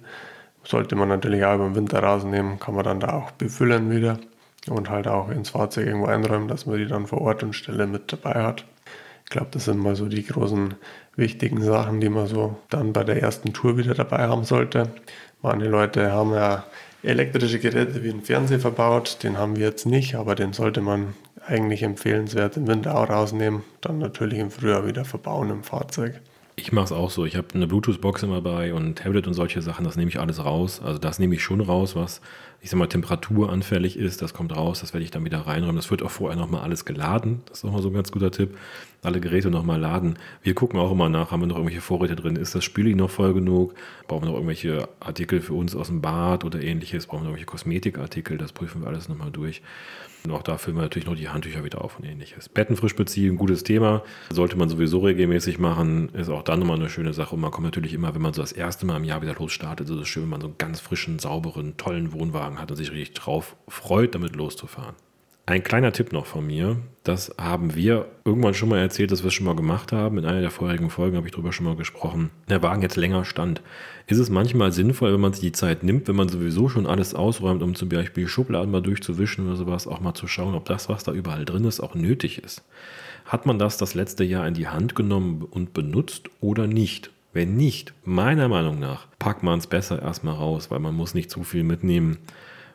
Sollte 0.64 0.96
man 0.96 1.08
natürlich 1.08 1.44
auch 1.44 1.56
über 1.56 1.64
den 1.64 1.74
Winter 1.74 2.02
rausnehmen, 2.02 2.58
kann 2.58 2.74
man 2.74 2.84
dann 2.84 3.00
da 3.00 3.12
auch 3.12 3.32
befüllen 3.32 3.90
wieder 3.90 4.18
und 4.70 4.88
halt 4.88 5.08
auch 5.08 5.28
ins 5.28 5.50
Fahrzeug 5.50 5.86
irgendwo 5.86 6.06
einräumen, 6.06 6.48
dass 6.48 6.64
man 6.64 6.78
die 6.78 6.86
dann 6.86 7.06
vor 7.06 7.20
Ort 7.20 7.42
und 7.42 7.52
Stelle 7.52 7.86
mit 7.86 8.12
dabei 8.12 8.42
hat. 8.42 8.64
Ich 9.24 9.30
glaube, 9.30 9.48
das 9.50 9.64
sind 9.66 9.78
mal 9.78 9.96
so 9.96 10.06
die 10.06 10.24
großen 10.24 10.74
wichtigen 11.16 11.60
Sachen, 11.62 12.00
die 12.00 12.08
man 12.08 12.28
so 12.28 12.56
dann 12.70 12.92
bei 12.92 13.04
der 13.04 13.20
ersten 13.20 13.52
Tour 13.52 13.76
wieder 13.76 13.94
dabei 13.94 14.28
haben 14.28 14.44
sollte. 14.44 14.88
Manche 15.42 15.66
Leute 15.66 16.12
haben 16.12 16.32
ja 16.32 16.64
elektrische 17.02 17.58
Geräte 17.58 18.04
wie 18.04 18.10
ein 18.10 18.22
Fernseher 18.22 18.60
verbaut, 18.60 19.18
den 19.24 19.36
haben 19.36 19.56
wir 19.56 19.66
jetzt 19.66 19.86
nicht, 19.86 20.14
aber 20.14 20.36
den 20.36 20.52
sollte 20.52 20.80
man 20.80 21.14
eigentlich 21.44 21.82
empfehlenswert 21.82 22.56
im 22.56 22.68
Winter 22.68 22.96
auch 22.96 23.10
rausnehmen, 23.10 23.64
dann 23.80 23.98
natürlich 23.98 24.38
im 24.38 24.52
Frühjahr 24.52 24.86
wieder 24.86 25.04
verbauen 25.04 25.50
im 25.50 25.64
Fahrzeug. 25.64 26.20
Ich 26.54 26.70
mache 26.70 26.84
es 26.84 26.92
auch 26.92 27.10
so. 27.10 27.24
Ich 27.24 27.36
habe 27.36 27.48
eine 27.54 27.66
Bluetooth-Box 27.66 28.24
immer 28.24 28.42
bei 28.42 28.74
und 28.74 28.98
Tablet 28.98 29.26
und 29.26 29.32
solche 29.32 29.62
Sachen, 29.62 29.84
das 29.86 29.96
nehme 29.96 30.10
ich 30.10 30.20
alles 30.20 30.44
raus. 30.44 30.82
Also 30.84 30.98
das 30.98 31.18
nehme 31.18 31.34
ich 31.34 31.42
schon 31.42 31.62
raus, 31.62 31.96
was, 31.96 32.20
ich 32.60 32.68
sag 32.68 32.78
mal, 32.78 32.88
temperaturanfällig 32.88 33.96
ist. 33.96 34.20
Das 34.20 34.34
kommt 34.34 34.54
raus, 34.54 34.80
das 34.80 34.92
werde 34.92 35.02
ich 35.02 35.10
dann 35.10 35.24
wieder 35.24 35.38
reinräumen. 35.38 35.76
Das 35.76 35.90
wird 35.90 36.02
auch 36.02 36.10
vorher 36.10 36.38
nochmal 36.38 36.60
alles 36.60 36.84
geladen. 36.84 37.40
Das 37.46 37.58
ist 37.58 37.64
nochmal 37.64 37.80
so 37.80 37.88
ein 37.88 37.94
ganz 37.94 38.12
guter 38.12 38.30
Tipp. 38.30 38.58
Alle 39.00 39.20
Geräte 39.20 39.50
nochmal 39.50 39.80
laden. 39.80 40.18
Wir 40.42 40.54
gucken 40.54 40.78
auch 40.78 40.92
immer 40.92 41.08
nach, 41.08 41.30
haben 41.30 41.40
wir 41.40 41.46
noch 41.46 41.56
irgendwelche 41.56 41.80
Vorräte 41.80 42.16
drin? 42.16 42.36
Ist 42.36 42.54
das 42.54 42.64
Spüli 42.64 42.94
noch 42.94 43.10
voll 43.10 43.32
genug? 43.32 43.74
Brauchen 44.06 44.24
wir 44.24 44.28
noch 44.28 44.34
irgendwelche 44.34 44.88
Artikel 45.00 45.40
für 45.40 45.54
uns 45.54 45.74
aus 45.74 45.86
dem 45.86 46.02
Bad 46.02 46.44
oder 46.44 46.62
ähnliches? 46.62 47.06
Brauchen 47.06 47.20
wir 47.20 47.24
noch 47.24 47.30
irgendwelche 47.30 47.46
Kosmetikartikel? 47.46 48.36
Das 48.36 48.52
prüfen 48.52 48.82
wir 48.82 48.88
alles 48.88 49.08
nochmal 49.08 49.30
durch. 49.30 49.62
Und 50.24 50.30
auch 50.30 50.42
da 50.42 50.56
füllen 50.56 50.76
wir 50.76 50.82
natürlich 50.82 51.06
noch 51.06 51.16
die 51.16 51.28
Handtücher 51.28 51.64
wieder 51.64 51.82
auf 51.82 51.98
und 51.98 52.04
ähnliches. 52.04 52.48
Betten 52.48 52.76
frisch 52.76 52.94
beziehen, 52.94 53.36
gutes 53.36 53.64
Thema. 53.64 54.02
Sollte 54.30 54.56
man 54.56 54.68
sowieso 54.68 55.00
regelmäßig 55.00 55.58
machen. 55.58 56.10
Ist 56.10 56.28
auch 56.28 56.42
dann 56.42 56.60
nochmal 56.60 56.76
eine 56.76 56.88
schöne 56.88 57.12
Sache. 57.12 57.34
Und 57.34 57.40
man 57.40 57.50
kommt 57.50 57.64
natürlich 57.64 57.92
immer, 57.92 58.14
wenn 58.14 58.22
man 58.22 58.32
so 58.32 58.40
das 58.40 58.52
erste 58.52 58.86
Mal 58.86 58.96
im 58.96 59.04
Jahr 59.04 59.22
wieder 59.22 59.34
losstartet, 59.34 59.88
so 59.88 59.94
ist 59.96 60.02
es 60.02 60.08
schön, 60.08 60.24
wenn 60.24 60.30
man 60.30 60.40
so 60.40 60.46
einen 60.48 60.58
ganz 60.58 60.80
frischen, 60.80 61.18
sauberen, 61.18 61.76
tollen 61.76 62.12
Wohnwagen 62.12 62.60
hat 62.60 62.70
und 62.70 62.76
sich 62.76 62.92
richtig 62.92 63.14
drauf 63.14 63.56
freut, 63.68 64.14
damit 64.14 64.36
loszufahren. 64.36 64.94
Ein 65.44 65.64
kleiner 65.64 65.92
Tipp 65.92 66.12
noch 66.12 66.26
von 66.26 66.46
mir, 66.46 66.76
das 67.02 67.34
haben 67.36 67.74
wir 67.74 68.06
irgendwann 68.24 68.54
schon 68.54 68.68
mal 68.68 68.78
erzählt, 68.78 69.10
dass 69.10 69.24
wir 69.24 69.28
es 69.28 69.34
schon 69.34 69.46
mal 69.46 69.56
gemacht 69.56 69.90
haben. 69.90 70.18
In 70.18 70.24
einer 70.24 70.40
der 70.40 70.52
vorherigen 70.52 70.88
Folgen 70.88 71.16
habe 71.16 71.26
ich 71.26 71.32
darüber 71.32 71.52
schon 71.52 71.66
mal 71.66 71.74
gesprochen. 71.74 72.30
Der 72.48 72.62
Wagen 72.62 72.82
jetzt 72.82 72.94
länger 72.94 73.24
stand. 73.24 73.60
Ist 74.06 74.18
es 74.18 74.30
manchmal 74.30 74.70
sinnvoll, 74.70 75.12
wenn 75.12 75.20
man 75.20 75.32
sich 75.32 75.42
die 75.42 75.52
Zeit 75.52 75.82
nimmt, 75.82 76.06
wenn 76.06 76.14
man 76.14 76.28
sowieso 76.28 76.68
schon 76.68 76.86
alles 76.86 77.16
ausräumt, 77.16 77.60
um 77.64 77.74
zum 77.74 77.88
Beispiel 77.88 78.28
Schubladen 78.28 78.70
mal 78.70 78.82
durchzuwischen 78.82 79.48
oder 79.48 79.56
sowas, 79.56 79.88
auch 79.88 79.98
mal 79.98 80.14
zu 80.14 80.28
schauen, 80.28 80.54
ob 80.54 80.64
das, 80.66 80.88
was 80.88 81.02
da 81.02 81.12
überall 81.12 81.44
drin 81.44 81.64
ist, 81.64 81.80
auch 81.80 81.96
nötig 81.96 82.44
ist. 82.44 82.62
Hat 83.24 83.44
man 83.44 83.58
das 83.58 83.78
das 83.78 83.94
letzte 83.94 84.22
Jahr 84.22 84.46
in 84.46 84.54
die 84.54 84.68
Hand 84.68 84.94
genommen 84.94 85.42
und 85.42 85.74
benutzt 85.74 86.30
oder 86.40 86.68
nicht? 86.68 87.10
Wenn 87.32 87.56
nicht, 87.56 87.94
meiner 88.04 88.46
Meinung 88.46 88.78
nach, 88.78 89.06
packt 89.18 89.42
man 89.42 89.58
es 89.58 89.66
besser 89.66 90.00
erstmal 90.00 90.34
raus, 90.34 90.70
weil 90.70 90.78
man 90.78 90.94
muss 90.94 91.14
nicht 91.14 91.30
zu 91.30 91.42
viel 91.42 91.64
mitnehmen. 91.64 92.18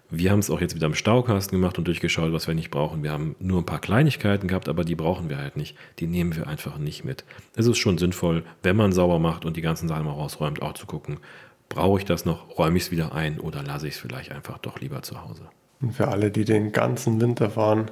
Wir 0.09 0.31
haben 0.31 0.39
es 0.39 0.49
auch 0.49 0.61
jetzt 0.61 0.73
wieder 0.73 0.87
im 0.87 0.95
Staukasten 0.95 1.59
gemacht 1.59 1.77
und 1.77 1.85
durchgeschaut, 1.85 2.31
was 2.31 2.47
wir 2.47 2.53
nicht 2.53 2.71
brauchen. 2.71 3.03
Wir 3.03 3.11
haben 3.11 3.35
nur 3.39 3.59
ein 3.59 3.65
paar 3.65 3.81
Kleinigkeiten 3.81 4.47
gehabt, 4.47 4.69
aber 4.69 4.85
die 4.85 4.95
brauchen 4.95 5.29
wir 5.29 5.37
halt 5.37 5.57
nicht. 5.57 5.75
Die 5.99 6.07
nehmen 6.07 6.35
wir 6.35 6.47
einfach 6.47 6.77
nicht 6.77 7.03
mit. 7.03 7.25
Es 7.57 7.67
ist 7.67 7.77
schon 7.77 7.97
sinnvoll, 7.97 8.43
wenn 8.63 8.77
man 8.77 8.93
sauber 8.93 9.19
macht 9.19 9.43
und 9.43 9.57
die 9.57 9.61
ganzen 9.61 9.89
Sachen 9.89 10.05
mal 10.05 10.13
rausräumt, 10.13 10.61
auch 10.61 10.73
zu 10.73 10.85
gucken, 10.85 11.19
brauche 11.67 11.99
ich 11.99 12.05
das 12.05 12.23
noch, 12.23 12.57
räume 12.57 12.77
ich 12.77 12.83
es 12.83 12.91
wieder 12.91 13.13
ein 13.13 13.39
oder 13.39 13.63
lasse 13.63 13.87
ich 13.87 13.95
es 13.95 13.99
vielleicht 13.99 14.31
einfach 14.31 14.57
doch 14.59 14.79
lieber 14.79 15.01
zu 15.01 15.21
Hause. 15.21 15.41
Und 15.81 15.93
für 15.93 16.07
alle, 16.07 16.31
die 16.31 16.45
den 16.45 16.71
ganzen 16.71 17.19
Winter 17.19 17.49
fahren, 17.49 17.91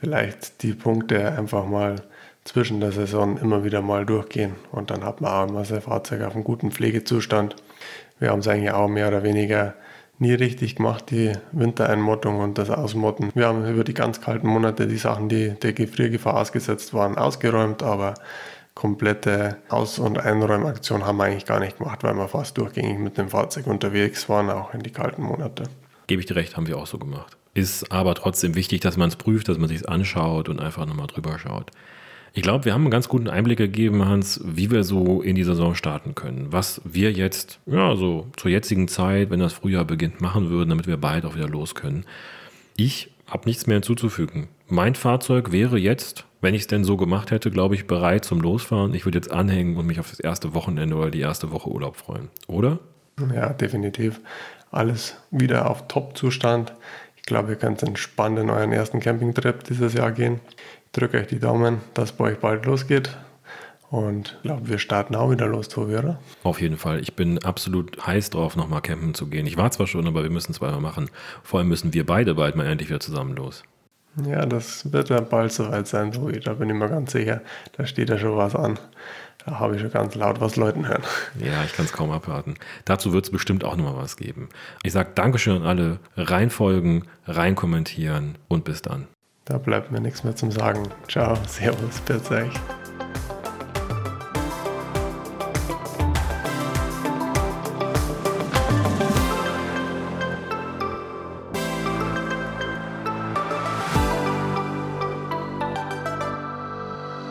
vielleicht 0.00 0.62
die 0.62 0.74
Punkte 0.74 1.32
einfach 1.32 1.66
mal 1.66 2.02
zwischen 2.42 2.80
der 2.80 2.92
Saison 2.92 3.38
immer 3.38 3.64
wieder 3.64 3.80
mal 3.80 4.04
durchgehen 4.04 4.54
und 4.72 4.90
dann 4.90 5.04
hat 5.04 5.20
man 5.20 5.32
auch 5.32 5.48
immer 5.48 5.64
sein 5.64 5.80
Fahrzeug 5.80 6.22
auf 6.22 6.34
einem 6.34 6.44
guten 6.44 6.72
Pflegezustand. 6.72 7.56
Wir 8.18 8.30
haben 8.30 8.40
es 8.40 8.48
eigentlich 8.48 8.72
auch 8.72 8.88
mehr 8.88 9.08
oder 9.08 9.22
weniger 9.22 9.74
nie 10.18 10.34
richtig 10.34 10.76
gemacht, 10.76 11.10
die 11.10 11.32
Wintereinmottung 11.52 12.40
und 12.40 12.58
das 12.58 12.70
Ausmotten. 12.70 13.30
Wir 13.34 13.48
haben 13.48 13.66
über 13.66 13.84
die 13.84 13.94
ganz 13.94 14.20
kalten 14.20 14.46
Monate 14.46 14.86
die 14.86 14.96
Sachen, 14.96 15.28
die 15.28 15.50
der 15.50 15.72
Gefriergefahr 15.72 16.36
ausgesetzt 16.36 16.94
waren, 16.94 17.16
ausgeräumt, 17.16 17.82
aber 17.82 18.14
komplette 18.74 19.58
Aus- 19.68 19.98
und 19.98 20.18
Einräumaktion 20.18 21.04
haben 21.04 21.18
wir 21.18 21.24
eigentlich 21.24 21.46
gar 21.46 21.60
nicht 21.60 21.78
gemacht, 21.78 22.02
weil 22.02 22.14
wir 22.14 22.28
fast 22.28 22.58
durchgängig 22.58 22.98
mit 22.98 23.18
dem 23.18 23.28
Fahrzeug 23.28 23.66
unterwegs 23.66 24.28
waren, 24.28 24.50
auch 24.50 24.74
in 24.74 24.82
die 24.82 24.90
kalten 24.90 25.22
Monate. 25.22 25.64
Gebe 26.06 26.20
ich 26.20 26.26
dir 26.26 26.36
recht, 26.36 26.56
haben 26.56 26.66
wir 26.66 26.76
auch 26.76 26.86
so 26.86 26.98
gemacht. 26.98 27.36
Ist 27.54 27.92
aber 27.92 28.14
trotzdem 28.14 28.56
wichtig, 28.56 28.80
dass 28.80 28.96
man 28.96 29.08
es 29.08 29.16
prüft, 29.16 29.48
dass 29.48 29.58
man 29.58 29.68
sich 29.68 29.78
es 29.78 29.84
anschaut 29.84 30.48
und 30.48 30.60
einfach 30.60 30.86
nochmal 30.86 31.06
drüber 31.06 31.38
schaut. 31.38 31.70
Ich 32.36 32.42
glaube, 32.42 32.64
wir 32.64 32.74
haben 32.74 32.82
einen 32.82 32.90
ganz 32.90 33.08
guten 33.08 33.28
Einblick 33.28 33.58
gegeben, 33.58 34.06
Hans, 34.06 34.40
wie 34.44 34.68
wir 34.72 34.82
so 34.82 35.22
in 35.22 35.36
die 35.36 35.44
Saison 35.44 35.76
starten 35.76 36.16
können. 36.16 36.48
Was 36.50 36.80
wir 36.84 37.12
jetzt, 37.12 37.60
ja, 37.64 37.94
so 37.94 38.26
zur 38.36 38.50
jetzigen 38.50 38.88
Zeit, 38.88 39.30
wenn 39.30 39.38
das 39.38 39.52
Frühjahr 39.52 39.84
beginnt, 39.84 40.20
machen 40.20 40.50
würden, 40.50 40.70
damit 40.70 40.88
wir 40.88 40.96
bald 40.96 41.24
auch 41.24 41.36
wieder 41.36 41.48
los 41.48 41.76
können. 41.76 42.04
Ich 42.76 43.12
habe 43.28 43.48
nichts 43.48 43.68
mehr 43.68 43.76
hinzuzufügen. 43.76 44.48
Mein 44.66 44.96
Fahrzeug 44.96 45.52
wäre 45.52 45.78
jetzt, 45.78 46.24
wenn 46.40 46.54
ich 46.54 46.62
es 46.62 46.66
denn 46.66 46.82
so 46.82 46.96
gemacht 46.96 47.30
hätte, 47.30 47.52
glaube 47.52 47.76
ich, 47.76 47.86
bereit 47.86 48.24
zum 48.24 48.40
Losfahren. 48.40 48.94
Ich 48.94 49.04
würde 49.04 49.18
jetzt 49.18 49.30
anhängen 49.30 49.76
und 49.76 49.86
mich 49.86 50.00
auf 50.00 50.10
das 50.10 50.18
erste 50.18 50.54
Wochenende 50.54 50.96
oder 50.96 51.12
die 51.12 51.20
erste 51.20 51.52
Woche 51.52 51.70
Urlaub 51.70 51.96
freuen. 51.96 52.30
Oder? 52.48 52.80
Ja, 53.32 53.52
definitiv. 53.52 54.20
Alles 54.72 55.16
wieder 55.30 55.70
auf 55.70 55.86
Top-Zustand. 55.86 56.74
Ich 57.24 57.26
glaube, 57.26 57.52
ihr 57.52 57.56
könnt 57.56 57.82
entspannt 57.82 58.38
in 58.38 58.50
euren 58.50 58.70
ersten 58.70 59.00
Campingtrip 59.00 59.64
dieses 59.64 59.94
Jahr 59.94 60.12
gehen. 60.12 60.40
Ich 60.48 60.92
drücke 60.92 61.16
euch 61.16 61.26
die 61.26 61.38
Daumen, 61.38 61.80
dass 61.94 62.12
bei 62.12 62.32
euch 62.32 62.38
bald 62.38 62.66
losgeht. 62.66 63.16
Und 63.88 64.34
ich 64.36 64.42
glaube, 64.42 64.68
wir 64.68 64.78
starten 64.78 65.14
auch 65.14 65.30
wieder 65.30 65.46
los, 65.46 65.70
Tobi, 65.70 65.96
oder? 65.96 66.20
Auf 66.42 66.60
jeden 66.60 66.76
Fall. 66.76 67.00
Ich 67.00 67.16
bin 67.16 67.42
absolut 67.42 68.06
heiß 68.06 68.28
drauf, 68.28 68.56
nochmal 68.56 68.82
campen 68.82 69.14
zu 69.14 69.28
gehen. 69.28 69.46
Ich 69.46 69.56
war 69.56 69.70
zwar 69.70 69.86
schon, 69.86 70.06
aber 70.06 70.22
wir 70.22 70.28
müssen 70.28 70.52
es 70.52 70.58
zweimal 70.58 70.82
machen. 70.82 71.08
Vor 71.42 71.60
allem 71.60 71.70
müssen 71.70 71.94
wir 71.94 72.04
beide 72.04 72.34
bald 72.34 72.56
mal 72.56 72.66
endlich 72.66 72.90
wieder 72.90 73.00
zusammen 73.00 73.34
los. 73.34 73.62
Ja, 74.26 74.44
das 74.44 74.92
wird 74.92 75.08
ja 75.08 75.20
bald 75.20 75.50
soweit 75.50 75.86
sein, 75.86 76.12
Tobi. 76.12 76.40
Da 76.40 76.52
bin 76.52 76.68
ich 76.68 76.76
mir 76.76 76.90
ganz 76.90 77.12
sicher. 77.12 77.40
Da 77.78 77.86
steht 77.86 78.10
ja 78.10 78.18
schon 78.18 78.36
was 78.36 78.54
an. 78.54 78.78
Da 79.46 79.58
habe 79.58 79.76
ich 79.76 79.82
schon 79.82 79.90
ganz 79.90 80.14
laut 80.14 80.40
was 80.40 80.56
Leuten 80.56 80.88
hören. 80.88 81.02
Ja, 81.38 81.64
ich 81.64 81.74
kann 81.74 81.84
es 81.84 81.92
kaum 81.92 82.10
abwarten. 82.10 82.54
Dazu 82.84 83.12
wird 83.12 83.24
es 83.24 83.30
bestimmt 83.30 83.64
auch 83.64 83.76
nochmal 83.76 83.96
was 83.96 84.16
geben. 84.16 84.48
Ich 84.82 84.92
sage 84.92 85.10
Dankeschön 85.14 85.56
an 85.56 85.66
alle. 85.66 85.98
Reinfolgen, 86.16 87.04
reinkommentieren 87.26 88.38
und 88.48 88.64
bis 88.64 88.80
dann. 88.80 89.06
Da 89.44 89.58
bleibt 89.58 89.92
mir 89.92 90.00
nichts 90.00 90.24
mehr 90.24 90.34
zum 90.34 90.50
Sagen. 90.50 90.84
Ciao, 91.08 91.36
Servus, 91.46 92.00
bis 92.00 92.30
euch. 92.30 92.52